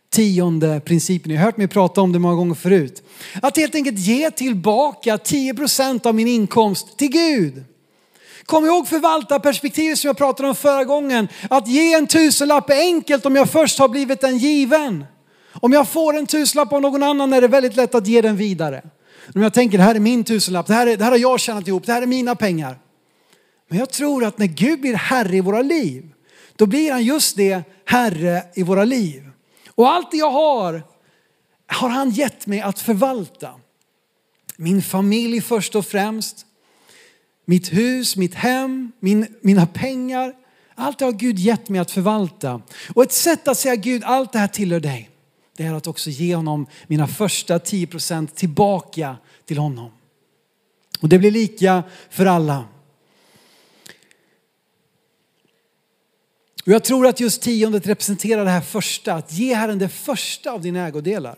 Tionde 0.10 0.80
principen. 0.80 1.32
Ni 1.32 1.36
har 1.36 1.46
hört 1.46 1.58
mig 1.58 1.68
prata 1.68 2.02
om 2.02 2.12
det 2.12 2.20
många 2.20 2.36
gånger 2.36 2.56
förut. 2.56 3.04
Att 3.42 3.58
helt 3.58 3.76
enkelt 3.76 4.00
ge 4.00 4.32
tillbaka 4.32 5.18
10% 5.18 6.08
av 6.08 6.16
min 6.16 6.28
inkomst 6.28 6.98
till 6.98 7.12
Gud. 7.12 7.64
Kom 8.46 8.66
ihåg 8.66 8.88
förvaltarperspektivet 8.88 10.00
som 10.00 10.08
jag 10.08 10.18
pratade 10.18 10.50
om 10.50 10.56
förra 10.56 10.84
gången. 10.84 11.28
Att 11.50 11.68
ge 11.68 11.94
en 11.94 12.08
tusenlapp 12.08 12.70
är 12.70 12.80
enkelt 12.80 13.26
om 13.26 13.36
jag 13.36 13.50
först 13.50 13.80
har 13.80 13.88
blivit 13.88 14.24
en 14.24 14.38
given. 14.38 15.06
Om 15.54 15.74
jag 15.74 15.88
får 15.88 16.18
en 16.18 16.26
tusenlapp 16.26 16.74
av 16.74 16.82
någon 16.82 17.04
annan 17.04 17.34
är 17.34 17.42
det 17.42 17.48
väldigt 17.48 17.76
lätt 17.76 17.96
att 17.96 18.08
ge 18.08 18.22
den 18.22 18.38
vidare. 18.38 18.82
Om 19.36 19.42
jag 19.42 19.54
tänker 19.54 19.78
det 19.78 19.84
här 19.84 19.96
är 19.96 20.00
min 20.00 20.24
tusenlapp, 20.24 20.68
det 20.68 20.74
här, 20.74 20.88
är, 20.88 20.98
det 20.98 21.04
här 21.04 21.12
har 21.12 21.18
jag 21.18 21.40
tjänat 21.40 21.68
ihop, 21.68 21.86
det 21.86 21.94
här 21.94 22.02
är 22.02 22.08
mina 22.08 22.36
pengar. 22.36 22.80
Men 23.70 23.80
jag 23.80 23.90
tror 23.90 24.26
att 24.26 24.38
när 24.38 24.48
Gud 24.48 24.82
blir 24.82 24.94
herre 24.94 25.38
i 25.38 25.42
våra 25.42 25.62
liv 25.62 26.14
då 26.60 26.66
blir 26.66 26.92
han 26.92 27.04
just 27.04 27.36
det 27.36 27.64
Herre 27.86 28.44
i 28.56 28.64
våra 28.64 28.86
liv. 28.86 29.30
Och 29.68 29.90
allt 29.90 30.12
det 30.12 30.18
jag 30.18 30.32
har, 30.32 30.84
har 31.68 31.90
han 31.90 32.10
gett 32.10 32.48
mig 32.48 32.62
att 32.62 32.80
förvalta. 32.80 33.54
Min 34.58 34.82
familj 34.82 35.42
först 35.42 35.76
och 35.76 35.86
främst, 35.86 36.46
mitt 37.46 37.74
hus, 37.74 38.16
mitt 38.16 38.36
hem, 38.36 38.92
min, 39.00 39.28
mina 39.42 39.66
pengar. 39.66 40.34
Allt 40.76 41.00
det 41.00 41.06
har 41.06 41.12
Gud 41.12 41.40
gett 41.40 41.70
mig 41.70 41.82
att 41.82 41.92
förvalta. 41.92 42.62
Och 42.94 43.04
ett 43.04 43.12
sätt 43.12 43.48
att 43.48 43.58
säga 43.58 43.76
Gud, 43.76 44.04
allt 44.04 44.32
det 44.32 44.40
här 44.40 44.48
tillhör 44.48 44.80
dig. 44.80 45.10
Det 45.58 45.64
är 45.64 45.74
att 45.74 45.88
också 45.88 46.10
ge 46.10 46.36
honom 46.36 46.68
mina 46.88 47.08
första 47.08 47.60
10 47.60 47.88
procent 47.88 48.36
tillbaka 48.36 49.18
till 49.46 49.58
honom. 49.58 49.92
Och 51.02 51.10
det 51.10 51.20
blir 51.20 51.32
lika 51.32 51.84
för 52.10 52.26
alla. 52.26 52.66
Och 56.66 56.72
jag 56.72 56.84
tror 56.84 57.08
att 57.08 57.20
just 57.20 57.42
tiondet 57.42 57.88
representerar 57.88 58.46
det 58.46 58.52
här 58.52 58.62
första, 58.62 59.14
att 59.14 59.34
ge 59.34 59.54
Herren 59.54 59.80
det 59.80 59.90
första 59.90 60.52
av 60.52 60.62
dina 60.62 60.88
ägodelar. 60.88 61.36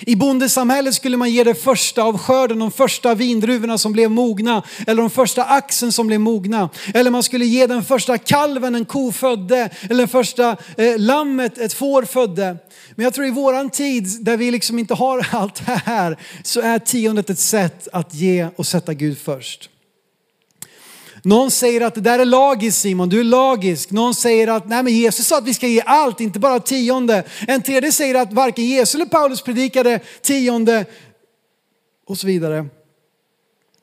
I 0.00 0.16
bondesamhället 0.16 0.94
skulle 0.94 1.16
man 1.16 1.30
ge 1.30 1.44
det 1.44 1.54
första 1.54 2.02
av 2.02 2.18
skörden, 2.18 2.58
de 2.58 2.70
första 2.70 3.14
vindruvorna 3.14 3.78
som 3.78 3.92
blev 3.92 4.10
mogna, 4.10 4.62
eller 4.86 5.02
de 5.02 5.10
första 5.10 5.44
axen 5.44 5.92
som 5.92 6.06
blev 6.06 6.20
mogna. 6.20 6.68
Eller 6.94 7.10
man 7.10 7.22
skulle 7.22 7.44
ge 7.44 7.66
den 7.66 7.84
första 7.84 8.18
kalven 8.18 8.74
en 8.74 8.84
ko 8.84 9.12
födde, 9.12 9.70
eller 9.82 9.98
den 9.98 10.08
första 10.08 10.56
eh, 10.76 10.98
lammet 10.98 11.58
ett 11.58 11.72
får 11.72 12.02
födde. 12.02 12.56
Men 12.94 13.04
jag 13.04 13.14
tror 13.14 13.26
i 13.26 13.30
våran 13.30 13.70
tid 13.70 14.08
där 14.20 14.36
vi 14.36 14.50
liksom 14.50 14.78
inte 14.78 14.94
har 14.94 15.26
allt 15.36 15.66
det 15.66 15.82
här 15.84 16.18
så 16.42 16.60
är 16.60 16.78
tiondet 16.78 17.30
ett 17.30 17.38
sätt 17.38 17.88
att 17.92 18.14
ge 18.14 18.48
och 18.56 18.66
sätta 18.66 18.94
Gud 18.94 19.18
först. 19.18 19.71
Någon 21.24 21.50
säger 21.50 21.80
att 21.80 21.94
det 21.94 22.00
där 22.00 22.18
är 22.18 22.24
lagiskt 22.24 22.78
Simon, 22.78 23.08
du 23.08 23.20
är 23.20 23.24
lagisk. 23.24 23.90
Någon 23.90 24.14
säger 24.14 24.48
att 24.48 24.68
nej 24.68 24.82
men 24.82 24.92
Jesus 24.92 25.26
sa 25.26 25.38
att 25.38 25.46
vi 25.46 25.54
ska 25.54 25.66
ge 25.66 25.82
allt, 25.86 26.20
inte 26.20 26.38
bara 26.38 26.60
tionde. 26.60 27.24
En 27.48 27.62
tredje 27.62 27.92
säger 27.92 28.14
att 28.14 28.32
varken 28.32 28.64
Jesus 28.64 28.94
eller 28.94 29.06
Paulus 29.06 29.42
predikade 29.42 30.00
tionde 30.22 30.84
och 32.06 32.18
så 32.18 32.26
vidare. 32.26 32.66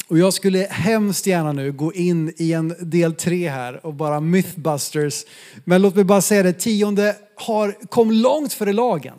Och 0.08 0.18
jag 0.18 0.34
skulle 0.34 0.68
hemskt 0.70 1.28
gärna 1.28 1.52
nu 1.52 1.72
gå 1.72 1.94
in 1.94 2.34
i 2.38 2.54
en 2.54 2.76
del 2.80 3.14
tre 3.14 3.50
här 3.50 3.86
och 3.86 3.94
bara 3.94 4.20
mythbusters. 4.20 5.26
Men 5.66 5.82
låt 5.82 5.96
mig 5.96 6.04
bara 6.04 6.22
säga 6.22 6.44
det, 6.44 6.54
tionde 6.54 7.16
har, 7.36 7.78
kom 7.90 8.12
långt 8.12 8.54
före 8.54 8.74
lagen. 8.74 9.18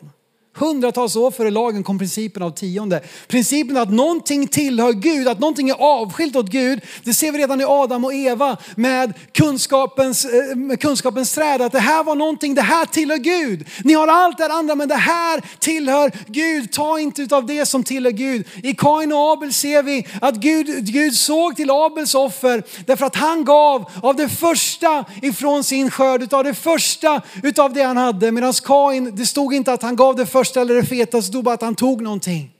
Hundratals 0.53 1.15
år 1.15 1.31
före 1.31 1.51
lagen 1.51 1.83
kom 1.83 1.99
principen 1.99 2.43
av 2.43 2.51
tionde. 2.51 3.01
Principen 3.27 3.77
att 3.77 3.91
någonting 3.91 4.47
tillhör 4.47 4.93
Gud, 4.93 5.27
att 5.27 5.39
någonting 5.39 5.69
är 5.69 5.75
avskilt 5.79 6.35
åt 6.35 6.49
Gud. 6.49 6.81
Det 7.03 7.13
ser 7.13 7.31
vi 7.31 7.37
redan 7.37 7.61
i 7.61 7.63
Adam 7.63 8.05
och 8.05 8.13
Eva 8.13 8.57
med 8.75 9.13
kunskapens, 9.31 10.27
med 10.55 10.81
kunskapens 10.81 11.33
träd. 11.33 11.61
Att 11.61 11.71
det 11.71 11.79
här 11.79 12.03
var 12.03 12.15
någonting, 12.15 12.55
det 12.55 12.61
här 12.61 12.85
tillhör 12.85 13.17
Gud. 13.17 13.67
Ni 13.83 13.93
har 13.93 14.07
allt 14.07 14.37
det 14.37 14.53
andra 14.53 14.75
men 14.75 14.87
det 14.87 14.95
här 14.95 15.41
tillhör 15.59 16.11
Gud. 16.27 16.71
Ta 16.71 16.99
inte 16.99 17.21
utav 17.21 17.45
det 17.45 17.65
som 17.65 17.83
tillhör 17.83 18.11
Gud. 18.11 18.47
I 18.63 18.73
Kain 18.73 19.13
och 19.13 19.31
Abel 19.31 19.53
ser 19.53 19.83
vi 19.83 20.07
att 20.21 20.35
Gud, 20.35 20.85
Gud 20.85 21.13
såg 21.13 21.55
till 21.55 21.71
Abels 21.71 22.15
offer 22.15 22.63
därför 22.85 23.05
att 23.05 23.15
han 23.15 23.45
gav 23.45 23.85
av 24.03 24.15
det 24.15 24.29
första 24.29 25.05
ifrån 25.21 25.63
sin 25.63 25.91
skörd, 25.91 26.23
utav 26.23 26.43
det 26.43 26.53
första 26.53 27.21
utav 27.43 27.73
det 27.73 27.83
han 27.83 27.97
hade. 27.97 28.31
Medan 28.31 28.53
Kain, 28.53 29.15
det 29.15 29.25
stod 29.25 29.53
inte 29.53 29.73
att 29.73 29.81
han 29.81 29.95
gav 29.95 30.15
det 30.15 30.25
första 30.25 30.40
första 30.41 30.61
eller 30.61 30.75
det 30.75 30.85
fetaste, 30.85 31.27
stod 31.27 31.43
bara 31.43 31.55
att 31.55 31.61
han 31.61 31.75
tog 31.75 32.01
någonting. 32.01 32.51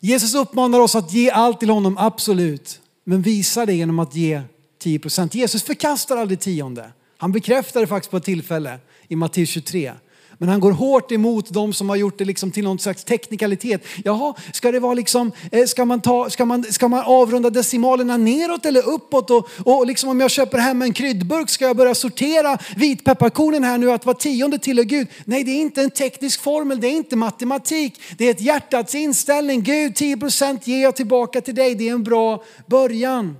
Jesus 0.00 0.34
uppmanar 0.34 0.80
oss 0.80 0.94
att 0.94 1.12
ge 1.12 1.30
allt 1.30 1.60
till 1.60 1.70
honom, 1.70 1.98
absolut. 1.98 2.80
Men 3.04 3.22
visa 3.22 3.66
det 3.66 3.74
genom 3.74 3.98
att 3.98 4.14
ge 4.14 4.42
10 4.78 4.98
procent. 4.98 5.34
Jesus 5.34 5.62
förkastar 5.62 6.16
aldrig 6.16 6.40
tionde. 6.40 6.92
Han 7.16 7.32
bekräftar 7.32 7.80
det 7.80 7.86
faktiskt 7.86 8.10
på 8.10 8.16
ett 8.16 8.24
tillfälle 8.24 8.78
i 9.08 9.16
Matteus 9.16 9.48
23. 9.48 9.92
Men 10.38 10.48
han 10.48 10.60
går 10.60 10.72
hårt 10.72 11.12
emot 11.12 11.50
de 11.50 11.72
som 11.72 11.88
har 11.88 11.96
gjort 11.96 12.18
det 12.18 12.24
liksom 12.24 12.50
till 12.50 12.64
någon 12.64 12.78
slags 12.78 13.04
teknikalitet. 13.04 13.84
Jaha, 14.04 14.34
ska 14.52 14.72
det 14.72 14.80
vara 14.80 14.94
liksom, 14.94 15.32
eh, 15.52 15.64
ska 15.66 15.84
man, 15.84 16.00
ta, 16.00 16.30
ska 16.30 16.44
man, 16.44 16.64
ska 16.64 16.88
man 16.88 17.04
avrunda 17.04 17.50
decimalerna 17.50 18.16
neråt 18.16 18.66
eller 18.66 18.88
uppåt? 18.88 19.30
Och, 19.30 19.48
och 19.64 19.86
liksom 19.86 20.08
om 20.08 20.20
jag 20.20 20.30
köper 20.30 20.58
hem 20.58 20.82
en 20.82 20.92
kryddburk, 20.92 21.50
ska 21.50 21.64
jag 21.64 21.76
börja 21.76 21.94
sortera 21.94 22.58
vitpepparkornen 22.76 23.64
här 23.64 23.78
nu 23.78 23.92
att 23.92 24.06
var 24.06 24.14
tionde 24.14 24.58
tillhör 24.58 24.84
Gud? 24.84 25.08
Nej, 25.24 25.44
det 25.44 25.50
är 25.50 25.60
inte 25.60 25.82
en 25.82 25.90
teknisk 25.90 26.40
formel, 26.40 26.80
det 26.80 26.86
är 26.86 26.96
inte 26.96 27.16
matematik. 27.16 28.00
Det 28.18 28.26
är 28.26 28.30
ett 28.30 28.40
hjärtats 28.40 28.94
inställning. 28.94 29.62
Gud, 29.62 29.94
10 29.94 30.16
procent 30.16 30.66
ger 30.66 30.82
jag 30.82 30.96
tillbaka 30.96 31.40
till 31.40 31.54
dig. 31.54 31.74
Det 31.74 31.88
är 31.88 31.92
en 31.92 32.04
bra 32.04 32.44
början. 32.66 33.36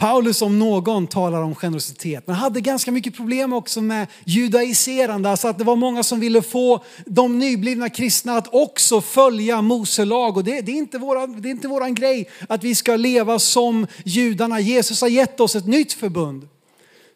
Paulus 0.00 0.42
om 0.42 0.58
någon 0.58 1.06
talar 1.06 1.42
om 1.42 1.54
generositet, 1.54 2.26
men 2.26 2.36
hade 2.36 2.60
ganska 2.60 2.92
mycket 2.92 3.16
problem 3.16 3.52
också 3.52 3.80
med 3.80 4.06
judaiserande, 4.24 5.30
alltså 5.30 5.48
att 5.48 5.58
det 5.58 5.64
var 5.64 5.76
många 5.76 6.02
som 6.02 6.20
ville 6.20 6.42
få 6.42 6.84
de 7.06 7.38
nyblivna 7.38 7.88
kristna 7.88 8.36
att 8.36 8.54
också 8.54 9.00
följa 9.00 9.62
Mose 9.62 10.04
lag. 10.04 10.36
Och 10.36 10.44
det, 10.44 10.60
det, 10.60 10.72
är 10.72 10.76
inte 10.76 10.98
våra, 10.98 11.26
det 11.26 11.48
är 11.48 11.50
inte 11.50 11.68
våran 11.68 11.94
grej 11.94 12.30
att 12.48 12.64
vi 12.64 12.74
ska 12.74 12.96
leva 12.96 13.38
som 13.38 13.86
judarna. 14.04 14.60
Jesus 14.60 15.00
har 15.00 15.08
gett 15.08 15.40
oss 15.40 15.56
ett 15.56 15.66
nytt 15.66 15.92
förbund. 15.92 16.48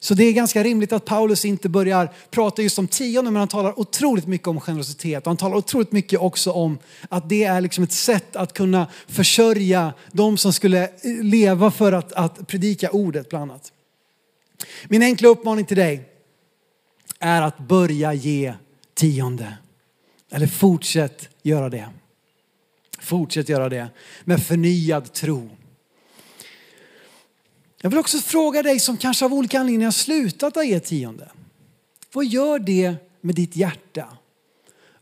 Så 0.01 0.15
det 0.15 0.25
är 0.25 0.33
ganska 0.33 0.63
rimligt 0.65 0.93
att 0.93 1.05
Paulus 1.05 1.45
inte 1.45 1.69
börjar 1.69 2.13
prata 2.31 2.63
just 2.63 2.79
om 2.79 2.89
tionde 2.89 3.31
men 3.31 3.41
han 3.41 3.49
talar 3.49 3.81
otroligt 3.81 4.27
mycket 4.27 4.49
om 4.49 4.61
generositet. 4.61 5.27
Och 5.27 5.31
han 5.31 5.37
talar 5.37 5.57
otroligt 5.57 5.93
mycket 5.93 6.21
också 6.21 6.51
om 6.51 6.79
att 7.09 7.29
det 7.29 7.45
är 7.45 7.61
liksom 7.61 7.85
ett 7.85 7.93
sätt 7.93 8.37
att 8.37 8.53
kunna 8.53 8.87
försörja 9.09 9.93
de 10.13 10.37
som 10.37 10.53
skulle 10.53 10.91
leva 11.23 11.71
för 11.71 11.93
att, 11.93 12.13
att 12.13 12.47
predika 12.47 12.91
ordet 12.91 13.29
bland 13.29 13.51
annat. 13.51 13.73
Min 14.89 15.03
enkla 15.03 15.29
uppmaning 15.29 15.65
till 15.65 15.77
dig 15.77 16.09
är 17.19 17.43
att 17.43 17.59
börja 17.59 18.13
ge 18.13 18.55
tionde. 18.95 19.55
Eller 20.31 20.47
fortsätt 20.47 21.29
göra 21.43 21.69
det. 21.69 21.89
Fortsätt 23.01 23.49
göra 23.49 23.69
det 23.69 23.89
med 24.25 24.43
förnyad 24.43 25.13
tro. 25.13 25.51
Jag 27.85 27.91
vill 27.91 27.99
också 27.99 28.19
fråga 28.19 28.63
dig 28.63 28.79
som 28.81 28.97
kanske 28.97 29.25
av 29.25 29.35
olika 29.35 29.61
anledningar 29.61 29.87
har 29.87 29.93
slutat 29.93 30.57
att 30.57 30.67
ge 30.67 30.81
tionde. 30.81 31.29
Vad 32.13 32.25
gör 32.27 32.59
det 32.59 32.95
med 33.21 33.35
ditt 33.35 33.57
hjärta? 33.57 34.09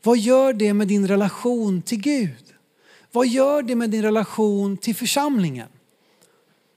Vad 0.02 0.18
gör 0.18 0.52
det 0.52 0.74
med 0.74 0.88
din 0.88 1.08
relation 1.08 1.82
till 1.82 2.00
Gud? 2.00 2.54
Vad 3.12 3.26
gör 3.26 3.62
det 3.62 3.74
med 3.74 3.90
din 3.90 4.02
relation 4.02 4.76
till 4.76 4.94
församlingen? 4.94 5.68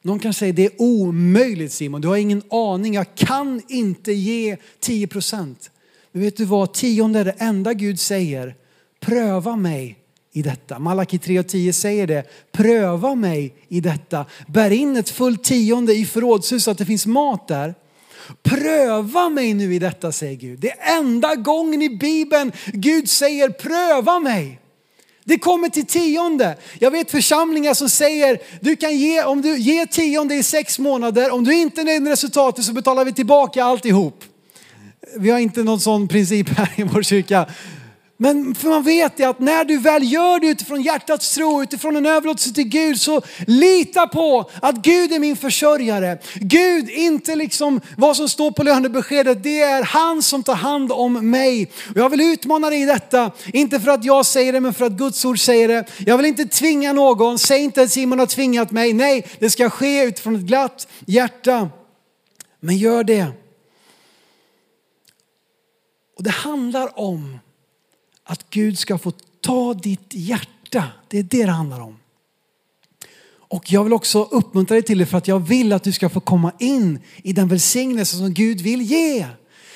Någon 0.02 0.20
kan 0.20 0.34
säga 0.34 0.54
det 0.54 0.66
är 0.66 0.82
omöjligt 0.82 1.72
Simon, 1.72 2.02
du 2.02 2.08
har 2.08 2.18
ingen 2.18 2.44
aning, 2.50 2.94
jag 2.94 3.16
kan 3.16 3.62
inte 3.68 4.14
ge 4.14 4.58
10 4.80 5.08
procent. 5.08 5.72
Men 6.12 6.22
vet 6.22 6.38
du 6.38 6.46
vad, 6.46 6.74
tionde 6.74 7.20
är 7.20 7.26
det 7.26 7.36
enda 7.38 7.74
Gud 7.74 8.00
säger, 8.00 8.56
pröva 9.00 9.56
mig 9.56 10.05
i 10.36 10.42
detta. 10.42 10.80
Malaki 10.80 11.18
3.10 11.18 11.72
säger 11.72 12.08
det. 12.08 12.24
Pröva 12.52 13.16
mig 13.16 13.54
i 13.68 13.82
detta. 13.82 14.26
Bär 14.48 14.72
in 14.72 14.98
ett 14.98 15.10
fullt 15.10 15.44
tionde 15.44 15.94
i 15.94 16.06
förrådshuset 16.06 16.64
så 16.64 16.72
att 16.72 16.78
det 16.78 16.86
finns 16.86 17.06
mat 17.06 17.48
där. 17.48 17.76
Pröva 18.44 19.30
mig 19.30 19.54
nu 19.54 19.76
i 19.76 19.80
detta 19.80 20.12
säger 20.12 20.36
Gud. 20.36 20.60
Det 20.60 20.72
är 20.72 20.98
enda 20.98 21.36
gången 21.36 21.82
i 21.82 21.90
Bibeln 21.90 22.52
Gud 22.66 23.10
säger 23.10 23.50
pröva 23.50 24.20
mig. 24.20 24.60
Det 25.24 25.38
kommer 25.38 25.70
till 25.70 25.86
tionde. 25.86 26.58
Jag 26.80 26.92
vet 26.92 27.12
församlingar 27.12 27.74
som 27.74 27.90
säger 27.90 28.40
du 28.62 28.76
kan 28.76 28.98
ge, 28.98 29.24
om 29.24 29.42
du 29.42 29.58
ger 29.58 29.86
tionde 29.86 30.36
i 30.36 30.44
sex 30.44 30.80
månader, 30.80 31.32
om 31.32 31.44
du 31.44 31.54
inte 31.54 31.82
är 31.82 31.86
nöjd 31.86 32.02
med 32.02 32.10
resultatet 32.10 32.66
så 32.66 32.74
betalar 32.74 33.06
vi 33.06 33.14
tillbaka 33.14 33.64
alltihop. 33.64 34.24
Vi 35.18 35.30
har 35.30 35.40
inte 35.40 35.64
någon 35.64 35.80
sån 35.80 36.08
princip 36.08 36.50
här 36.50 36.72
i 36.76 36.84
vår 36.84 37.04
kyrka. 37.04 37.46
Men 38.18 38.56
för 38.56 38.70
man 38.70 38.84
vet 38.84 39.24
att 39.24 39.40
när 39.40 39.66
du 39.66 39.78
väl 39.78 40.12
gör 40.12 40.40
det 40.40 40.48
utifrån 40.48 40.82
hjärtats 40.82 41.36
tro, 41.36 41.64
utifrån 41.64 41.96
en 41.96 42.06
överlåtelse 42.06 42.54
till 42.54 42.68
Gud, 42.68 43.02
så 43.02 43.22
lita 43.48 44.08
på 44.08 44.50
att 44.62 44.76
Gud 44.76 45.14
är 45.14 45.20
min 45.20 45.36
försörjare. 45.36 46.18
Gud, 46.36 46.90
inte 46.90 47.36
liksom 47.36 47.82
vad 47.98 48.18
som 48.18 48.30
står 48.30 48.52
på 48.52 48.64
lönebeskedet, 48.64 49.44
det 49.44 49.62
är 49.62 49.84
han 49.84 50.22
som 50.22 50.44
tar 50.44 50.56
hand 50.56 50.92
om 50.92 51.30
mig. 51.30 51.72
Och 51.90 51.98
jag 51.98 52.10
vill 52.10 52.22
utmana 52.22 52.70
dig 52.70 52.82
i 52.82 52.86
detta, 52.86 53.32
inte 53.54 53.80
för 53.80 53.92
att 53.92 54.04
jag 54.04 54.26
säger 54.26 54.54
det, 54.54 54.60
men 54.60 54.74
för 54.74 54.86
att 54.86 54.92
Guds 54.92 55.26
ord 55.26 55.40
säger 55.40 55.68
det. 55.68 55.86
Jag 56.06 56.18
vill 56.18 56.26
inte 56.26 56.46
tvinga 56.46 56.94
någon, 56.94 57.40
säg 57.40 57.64
inte 57.64 57.82
att 57.82 57.92
Simon 57.92 58.20
har 58.20 58.26
tvingat 58.26 58.72
mig. 58.72 58.94
Nej, 58.94 59.28
det 59.40 59.50
ska 59.50 59.70
ske 59.70 60.04
utifrån 60.04 60.36
ett 60.36 60.42
glatt 60.42 60.88
hjärta. 61.06 61.70
Men 62.60 62.78
gör 62.78 63.04
det. 63.04 63.28
Och 66.18 66.24
det 66.24 66.30
handlar 66.30 67.00
om 67.00 67.40
att 68.26 68.50
Gud 68.50 68.80
ska 68.80 68.98
få 68.98 69.12
ta 69.42 69.74
ditt 69.74 70.14
hjärta. 70.14 70.84
Det 71.08 71.20
är 71.20 71.24
det 71.24 71.46
det 71.46 71.52
handlar 71.52 71.80
om. 71.80 71.98
Och 73.48 73.72
jag 73.72 73.84
vill 73.84 73.94
också 73.94 74.24
uppmuntra 74.24 74.76
dig 74.76 74.84
till 74.84 74.98
det 74.98 75.06
för 75.06 75.18
att 75.18 75.28
jag 75.28 75.40
vill 75.40 75.74
att 75.74 75.84
du 75.84 75.92
ska 75.92 76.10
få 76.10 76.20
komma 76.20 76.52
in 76.60 77.00
i 77.24 77.34
den 77.34 77.48
välsignelse 77.48 78.18
som 78.18 78.34
Gud 78.34 78.62
vill 78.62 78.82
ge. 78.82 79.28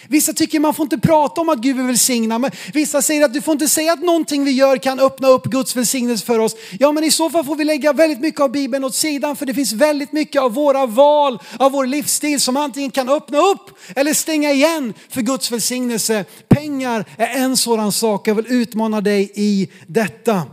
Vissa 0.07 0.33
tycker 0.33 0.59
man 0.59 0.73
får 0.73 0.83
inte 0.83 0.97
prata 0.97 1.41
om 1.41 1.49
att 1.49 1.59
Gud 1.59 1.75
vill 1.75 1.85
välsigna, 1.85 2.39
men 2.39 2.51
vissa 2.73 3.01
säger 3.01 3.25
att 3.25 3.33
du 3.33 3.41
får 3.41 3.51
inte 3.51 3.67
säga 3.67 3.93
att 3.93 4.01
någonting 4.01 4.43
vi 4.43 4.51
gör 4.51 4.77
kan 4.77 4.99
öppna 4.99 5.27
upp 5.27 5.45
Guds 5.45 5.75
välsignelse 5.75 6.25
för 6.25 6.39
oss. 6.39 6.55
Ja, 6.79 6.91
men 6.91 7.03
i 7.03 7.11
så 7.11 7.29
fall 7.29 7.43
får 7.43 7.55
vi 7.55 7.63
lägga 7.63 7.93
väldigt 7.93 8.19
mycket 8.19 8.41
av 8.41 8.51
Bibeln 8.51 8.83
åt 8.83 8.95
sidan, 8.95 9.35
för 9.35 9.45
det 9.45 9.53
finns 9.53 9.73
väldigt 9.73 10.11
mycket 10.11 10.41
av 10.41 10.53
våra 10.53 10.85
val, 10.85 11.39
av 11.59 11.71
vår 11.71 11.85
livsstil 11.85 12.41
som 12.41 12.57
antingen 12.57 12.91
kan 12.91 13.09
öppna 13.09 13.37
upp 13.37 13.71
eller 13.95 14.13
stänga 14.13 14.51
igen 14.51 14.93
för 15.09 15.21
Guds 15.21 15.51
välsignelse. 15.51 16.25
Pengar 16.47 17.05
är 17.17 17.27
en 17.27 17.57
sådan 17.57 17.91
sak. 17.91 18.27
Jag 18.27 18.35
vill 18.35 18.47
utmana 18.47 19.01
dig 19.01 19.31
i 19.35 19.69
detta. 19.87 20.43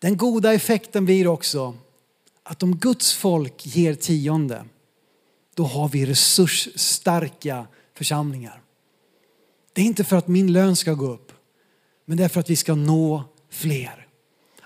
Den 0.00 0.16
goda 0.16 0.54
effekten 0.54 1.04
blir 1.04 1.26
också 1.26 1.74
att 2.42 2.62
om 2.62 2.76
Guds 2.76 3.12
folk 3.12 3.66
ger 3.66 3.94
tionde, 3.94 4.64
då 5.54 5.64
har 5.64 5.88
vi 5.88 6.06
resursstarka 6.06 7.66
församlingar. 8.00 8.62
Det 9.72 9.80
är 9.82 9.86
inte 9.86 10.04
för 10.04 10.16
att 10.16 10.28
min 10.28 10.52
lön 10.52 10.76
ska 10.76 10.94
gå 10.94 11.06
upp, 11.06 11.32
men 12.04 12.16
det 12.16 12.24
är 12.24 12.28
för 12.28 12.40
att 12.40 12.50
vi 12.50 12.56
ska 12.56 12.74
nå 12.74 13.24
fler. 13.50 14.06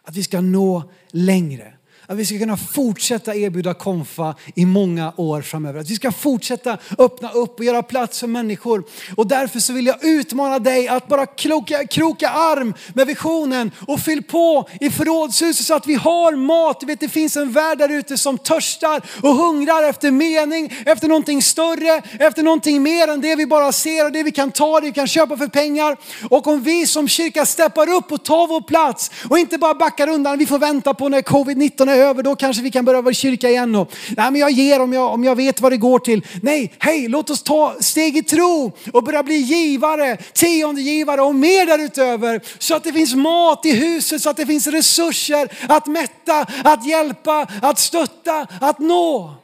Att 0.02 0.16
vi 0.16 0.22
ska 0.22 0.40
nå 0.40 0.90
längre. 1.08 1.74
Att 2.06 2.16
vi 2.16 2.26
ska 2.26 2.38
kunna 2.38 2.56
fortsätta 2.56 3.34
erbjuda 3.34 3.74
konfa 3.74 4.34
i 4.54 4.66
många 4.66 5.12
år 5.16 5.42
framöver. 5.42 5.80
Att 5.80 5.90
vi 5.90 5.94
ska 5.96 6.12
fortsätta 6.12 6.78
öppna 6.98 7.30
upp 7.30 7.58
och 7.58 7.64
göra 7.64 7.82
plats 7.82 8.20
för 8.20 8.26
människor. 8.26 8.84
Och 9.16 9.26
därför 9.26 9.60
så 9.60 9.72
vill 9.72 9.86
jag 9.86 10.04
utmana 10.04 10.58
dig 10.58 10.88
att 10.88 11.08
bara 11.08 11.26
kroka, 11.26 11.86
kroka 11.86 12.28
arm 12.28 12.74
med 12.94 13.06
visionen 13.06 13.70
och 13.86 14.00
fyll 14.00 14.22
på 14.22 14.68
i 14.80 14.90
förrådshuset 14.90 15.66
så 15.66 15.74
att 15.74 15.86
vi 15.86 15.94
har 15.94 16.36
mat. 16.36 16.80
Du 16.80 16.86
vet 16.86 17.00
det 17.00 17.08
finns 17.08 17.36
en 17.36 17.52
värld 17.52 17.78
där 17.78 17.88
ute 17.88 18.18
som 18.18 18.38
törstar 18.38 19.02
och 19.22 19.34
hungrar 19.34 19.82
efter 19.82 20.10
mening, 20.10 20.72
efter 20.86 21.08
någonting 21.08 21.42
större, 21.42 22.02
efter 22.20 22.42
någonting 22.42 22.82
mer 22.82 23.08
än 23.08 23.20
det 23.20 23.36
vi 23.36 23.46
bara 23.46 23.72
ser 23.72 24.04
och 24.04 24.12
det 24.12 24.22
vi 24.22 24.32
kan 24.32 24.50
ta, 24.50 24.80
det 24.80 24.86
vi 24.86 24.92
kan 24.92 25.06
köpa 25.06 25.36
för 25.36 25.46
pengar. 25.46 25.96
Och 26.30 26.46
om 26.46 26.62
vi 26.62 26.86
som 26.86 27.08
kyrka 27.08 27.46
steppar 27.46 27.88
upp 27.88 28.12
och 28.12 28.24
tar 28.24 28.46
vår 28.46 28.60
plats 28.60 29.10
och 29.30 29.38
inte 29.38 29.58
bara 29.58 29.74
backar 29.74 30.08
undan, 30.08 30.38
vi 30.38 30.46
får 30.46 30.58
vänta 30.58 30.94
på 30.94 31.08
när 31.08 31.22
covid-19 31.22 31.93
är 31.94 31.98
över, 31.98 32.22
då 32.22 32.36
kanske 32.36 32.62
vi 32.62 32.70
kan 32.70 32.84
börja 32.84 33.02
vara 33.02 33.12
i 33.12 33.14
kyrka 33.14 33.48
igen. 33.50 33.74
Och, 33.74 33.92
nej, 34.16 34.30
men 34.30 34.40
jag 34.40 34.50
ger 34.50 34.80
om 34.80 34.92
jag, 34.92 35.12
om 35.12 35.24
jag 35.24 35.36
vet 35.36 35.60
vad 35.60 35.72
det 35.72 35.76
går 35.76 35.98
till. 35.98 36.26
Nej, 36.42 36.72
hej, 36.78 37.08
låt 37.08 37.30
oss 37.30 37.42
ta 37.42 37.76
steg 37.80 38.16
i 38.16 38.22
tro 38.22 38.72
och 38.92 39.04
börja 39.04 39.22
bli 39.22 39.34
givare, 39.34 40.16
tiondegivare 40.16 41.22
och 41.22 41.34
mer 41.34 41.66
därutöver. 41.66 42.40
Så 42.58 42.74
att 42.74 42.84
det 42.84 42.92
finns 42.92 43.14
mat 43.14 43.66
i 43.66 43.72
huset, 43.72 44.22
så 44.22 44.30
att 44.30 44.36
det 44.36 44.46
finns 44.46 44.66
resurser 44.66 45.48
att 45.68 45.86
mätta, 45.86 46.46
att 46.64 46.86
hjälpa, 46.86 47.46
att 47.62 47.78
stötta, 47.78 48.46
att 48.60 48.78
nå. 48.78 49.34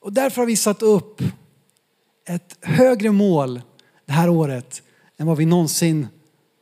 Och 0.00 0.12
därför 0.12 0.42
har 0.42 0.46
vi 0.46 0.56
satt 0.56 0.82
upp 0.82 1.22
ett 2.28 2.56
högre 2.60 3.10
mål 3.10 3.62
det 4.06 4.12
här 4.12 4.28
året 4.28 4.82
än 5.18 5.26
vad 5.26 5.36
vi 5.36 5.46
någonsin 5.46 6.08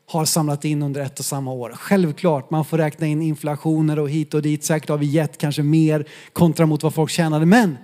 har 0.08 0.24
samlat 0.24 0.64
in 0.64 0.82
under 0.82 1.00
ett 1.00 1.18
och 1.18 1.24
samma 1.24 1.52
år. 1.52 1.72
Självklart, 1.78 2.50
man 2.50 2.64
får 2.64 2.78
räkna 2.78 3.06
in 3.06 3.22
inflationer 3.22 3.98
och 3.98 4.10
hit 4.10 4.34
och 4.34 4.42
dit. 4.42 4.64
Säkert 4.64 4.88
har 4.88 4.98
vi 4.98 5.06
gett 5.06 5.38
kanske 5.38 5.62
mer 5.62 6.08
kontra 6.32 6.66
mot 6.66 6.82
vad 6.82 6.94
folk 6.94 7.10
tjänade. 7.10 7.46
Men 7.46 7.76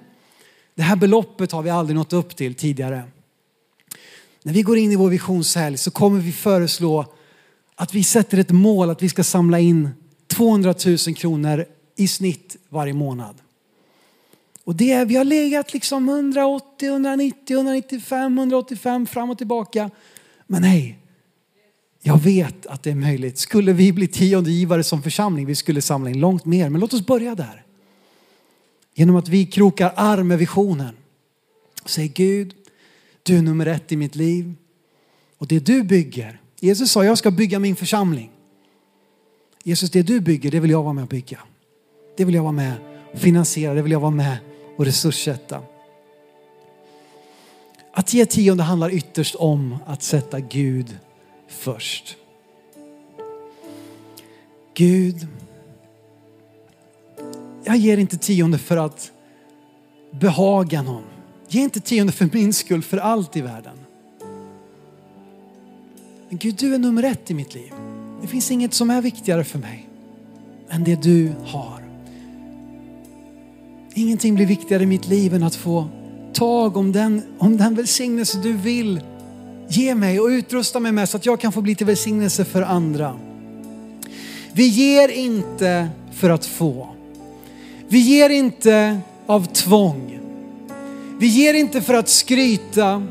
det 0.75 0.83
här 0.83 0.97
beloppet 0.97 1.53
har 1.53 1.63
vi 1.63 1.71
aldrig 1.71 1.97
nått 1.97 2.13
upp 2.13 2.37
till 2.37 2.55
tidigare. 2.55 3.03
När 4.43 4.53
vi 4.53 4.63
går 4.63 4.79
in 4.79 4.93
i 4.93 4.97
vår 4.97 5.11
visionshelg 5.11 5.77
så 5.77 5.91
kommer 5.91 6.21
vi 6.21 6.33
föreslå 6.33 7.07
att 7.75 7.95
vi 7.95 8.05
sätter 8.05 8.39
ett 8.39 8.51
mål 8.51 8.91
att 8.91 9.03
vi 9.03 9.09
ska 9.09 9.25
samla 9.25 9.59
in 9.59 9.91
200 10.27 10.75
000 10.87 10.99
kronor 11.17 11.65
i 11.97 12.09
snitt 12.09 12.57
varje 12.69 12.93
månad. 12.93 13.35
Och 14.65 14.75
det, 14.75 15.05
vi 15.05 15.17
har 15.17 15.25
legat 15.25 15.73
liksom 15.73 16.09
180, 16.09 16.89
190, 16.89 17.57
195, 17.57 18.39
185 18.39 19.07
fram 19.07 19.31
och 19.31 19.39
tillbaka. 19.39 19.91
Men 20.47 20.63
nej, 20.63 20.99
jag 22.07 22.19
vet 22.19 22.67
att 22.67 22.83
det 22.83 22.91
är 22.91 22.95
möjligt. 22.95 23.39
Skulle 23.39 23.73
vi 23.73 23.93
bli 23.93 24.09
tiondegivare 24.09 24.83
som 24.83 25.03
församling, 25.03 25.47
vi 25.47 25.55
skulle 25.55 25.83
samla 25.83 26.11
in 26.11 26.21
långt 26.21 26.45
mer. 26.45 26.69
Men 26.69 26.81
låt 26.81 26.93
oss 26.93 27.07
börja 27.07 27.35
där. 27.35 27.65
Genom 28.95 29.17
att 29.17 29.29
vi 29.29 29.47
krokar 29.47 29.93
arm 29.97 30.29
med 30.29 30.39
visionen. 30.39 30.97
Säg 31.85 32.09
Gud, 32.09 32.55
du 33.23 33.39
är 33.39 33.43
nummer 33.43 33.67
ett 33.67 33.93
i 33.93 33.97
mitt 33.97 34.15
liv. 34.15 34.55
Och 35.39 35.47
det 35.47 35.67
du 35.67 35.83
bygger, 35.83 36.41
Jesus 36.61 36.91
sa 36.91 37.05
jag 37.05 37.19
ska 37.19 37.31
bygga 37.31 37.59
min 37.59 37.77
församling. 37.77 38.31
Jesus, 39.63 39.91
det 39.91 40.03
du 40.03 40.21
bygger, 40.21 40.51
det 40.51 40.61
vill 40.61 40.71
jag 40.71 40.83
vara 40.83 40.93
med 40.93 41.03
och 41.03 41.09
bygga. 41.09 41.39
Det 42.17 42.25
vill 42.25 42.35
jag 42.35 42.43
vara 42.43 42.53
med 42.53 42.75
och 43.13 43.19
finansiera, 43.19 43.75
det 43.75 43.83
vill 43.83 43.93
jag 43.93 44.01
vara 44.01 44.11
med 44.11 44.37
och 44.77 44.85
resurssätta. 44.85 45.63
Att 47.93 48.15
ge 48.15 48.27
tionde 48.27 48.63
handlar 48.63 48.95
ytterst 48.95 49.35
om 49.35 49.79
att 49.87 50.03
sätta 50.03 50.41
Gud 50.41 50.99
först. 51.55 52.17
Gud, 54.75 55.27
jag 57.65 57.77
ger 57.77 57.99
inte 57.99 58.19
tionde 58.19 58.59
för 58.59 58.77
att 58.77 59.13
behaga 60.11 60.83
någon. 60.83 61.05
Ge 61.49 61.61
inte 61.61 61.81
tionde 61.81 62.13
för 62.13 62.29
min 62.33 62.53
skull, 62.53 62.83
för 62.83 62.99
allt 62.99 63.37
i 63.37 63.41
världen. 63.41 63.79
Men 66.29 66.39
Gud, 66.39 66.55
du 66.55 66.75
är 66.75 66.79
nummer 66.79 67.03
ett 67.03 67.31
i 67.31 67.35
mitt 67.35 67.55
liv. 67.55 67.73
Det 68.21 68.27
finns 68.27 68.51
inget 68.51 68.75
som 68.75 68.91
är 68.91 69.03
viktigare 69.03 69.45
för 69.45 69.59
mig 69.59 69.89
än 70.71 70.85
det 70.85 71.03
du 71.03 71.33
har. 71.45 71.85
Ingenting 73.95 74.35
blir 74.35 74.47
viktigare 74.47 74.83
i 74.83 74.87
mitt 74.87 75.09
liv 75.09 75.35
än 75.35 75.43
att 75.43 75.55
få 75.55 75.89
tag 76.33 76.77
om 76.77 76.93
den, 76.93 77.23
om 77.39 77.57
den 77.57 77.75
välsignelse 77.75 78.39
du 78.43 78.53
vill 78.53 79.01
ge 79.69 79.95
mig 79.95 80.21
och 80.21 80.27
utrusta 80.27 80.81
mig 80.81 80.93
med 80.93 81.09
så 81.09 81.17
att 81.17 81.27
jag 81.27 81.41
kan 81.41 81.53
få 81.53 81.61
bli 81.61 81.75
till 81.75 81.87
välsignelse 81.87 82.45
för 82.45 82.63
andra. 82.63 83.17
Vi 84.53 84.67
ger 84.67 85.09
inte 85.09 85.89
för 86.13 86.31
att 86.31 86.47
få. 86.47 86.89
Vi 87.89 87.99
ger 87.99 88.31
inte 88.31 89.01
av 89.27 89.45
tvång. 89.45 90.19
Vi 91.19 91.27
ger 91.27 91.55
inte 91.55 91.83
för 91.83 91.95
att 91.95 92.09
skryta. 92.09 93.07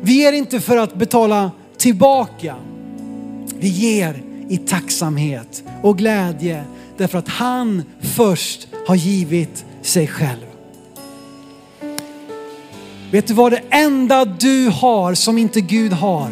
Vi 0.00 0.12
ger 0.12 0.32
inte 0.32 0.60
för 0.60 0.76
att 0.76 0.94
betala 0.94 1.50
tillbaka. 1.76 2.56
Vi 3.58 3.68
ger 3.68 4.22
i 4.48 4.56
tacksamhet 4.56 5.62
och 5.82 5.98
glädje 5.98 6.64
därför 6.96 7.18
att 7.18 7.28
han 7.28 7.82
först 8.00 8.68
har 8.86 8.94
givit 8.94 9.64
sig 9.82 10.06
själv. 10.06 10.49
Vet 13.10 13.26
du 13.26 13.34
vad 13.34 13.52
det 13.52 13.62
enda 13.70 14.24
du 14.24 14.68
har 14.68 15.14
som 15.14 15.38
inte 15.38 15.60
Gud 15.60 15.92
har? 15.92 16.30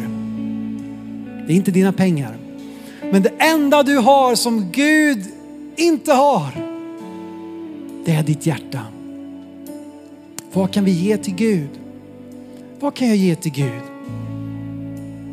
Det 1.47 1.53
är 1.53 1.55
inte 1.55 1.71
dina 1.71 1.93
pengar. 1.93 2.37
Men 3.11 3.21
det 3.21 3.31
enda 3.39 3.83
du 3.83 3.97
har 3.97 4.35
som 4.35 4.71
Gud 4.71 5.25
inte 5.75 6.13
har, 6.13 6.51
det 8.05 8.11
är 8.11 8.23
ditt 8.23 8.45
hjärta. 8.45 8.79
Vad 10.53 10.73
kan 10.73 10.85
vi 10.85 10.91
ge 10.91 11.17
till 11.17 11.35
Gud? 11.35 11.69
Vad 12.79 12.95
kan 12.95 13.07
jag 13.07 13.17
ge 13.17 13.35
till 13.35 13.51
Gud? 13.51 13.81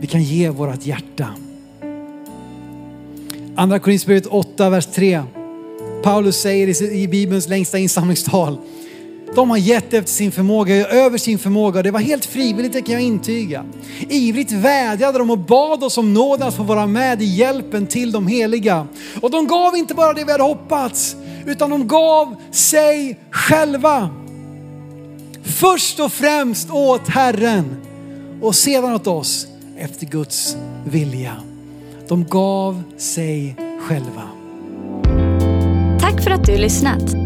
Vi 0.01 0.07
kan 0.07 0.23
ge 0.23 0.51
vårt 0.51 0.87
hjärta. 0.87 1.29
Andra 3.57 3.79
Korinthierbrevet 3.79 4.27
8, 4.27 4.71
vers 4.71 4.87
3. 4.87 5.23
Paulus 6.03 6.37
säger 6.37 6.93
i 6.93 7.09
Bibelns 7.09 7.49
längsta 7.49 7.79
insamlingstal 7.79 8.59
de 9.35 9.51
har 9.51 9.57
gett 9.57 9.95
efter 9.95 10.13
sin 10.13 10.33
förmåga, 10.33 10.89
över 10.89 11.19
sin 11.19 11.39
förmåga. 11.39 11.83
Det 11.83 11.91
var 11.91 12.01
helt 12.01 12.25
frivilligt, 12.25 12.73
det 12.73 12.83
kan 12.83 12.93
jag 12.93 13.03
intyga. 13.03 13.65
Ivrigt 14.09 14.53
vädjade 14.53 15.19
de 15.19 15.31
och 15.31 15.39
bad 15.39 15.85
oss 15.85 15.99
om 15.99 16.15
nåden 16.15 16.49
att 16.49 16.55
få 16.55 16.63
vara 16.63 16.87
med 16.87 17.23
i 17.23 17.25
hjälpen 17.25 17.87
till 17.87 18.13
de 18.13 18.27
heliga. 18.27 18.87
Och 19.21 19.31
de 19.31 19.47
gav 19.47 19.77
inte 19.77 19.95
bara 19.95 20.13
det 20.13 20.25
vi 20.25 20.33
hade 20.33 20.45
hoppats, 20.45 21.17
utan 21.47 21.71
de 21.71 21.89
gav 21.89 22.37
sig 22.51 23.19
själva. 23.31 24.11
Först 25.43 26.01
och 26.01 26.13
främst 26.13 26.71
åt 26.71 27.09
Herren 27.09 27.77
och 28.43 28.55
sedan 28.55 28.95
åt 28.95 29.07
oss 29.07 29.47
efter 29.79 30.07
Guds 30.07 30.57
vilja. 30.85 31.37
De 32.09 32.25
gav 32.25 32.83
sig 32.97 33.57
själva. 33.81 34.23
Tack 36.01 36.23
för 36.25 36.31
att 36.31 36.45
du 36.45 36.57
lyssnat. 36.57 37.26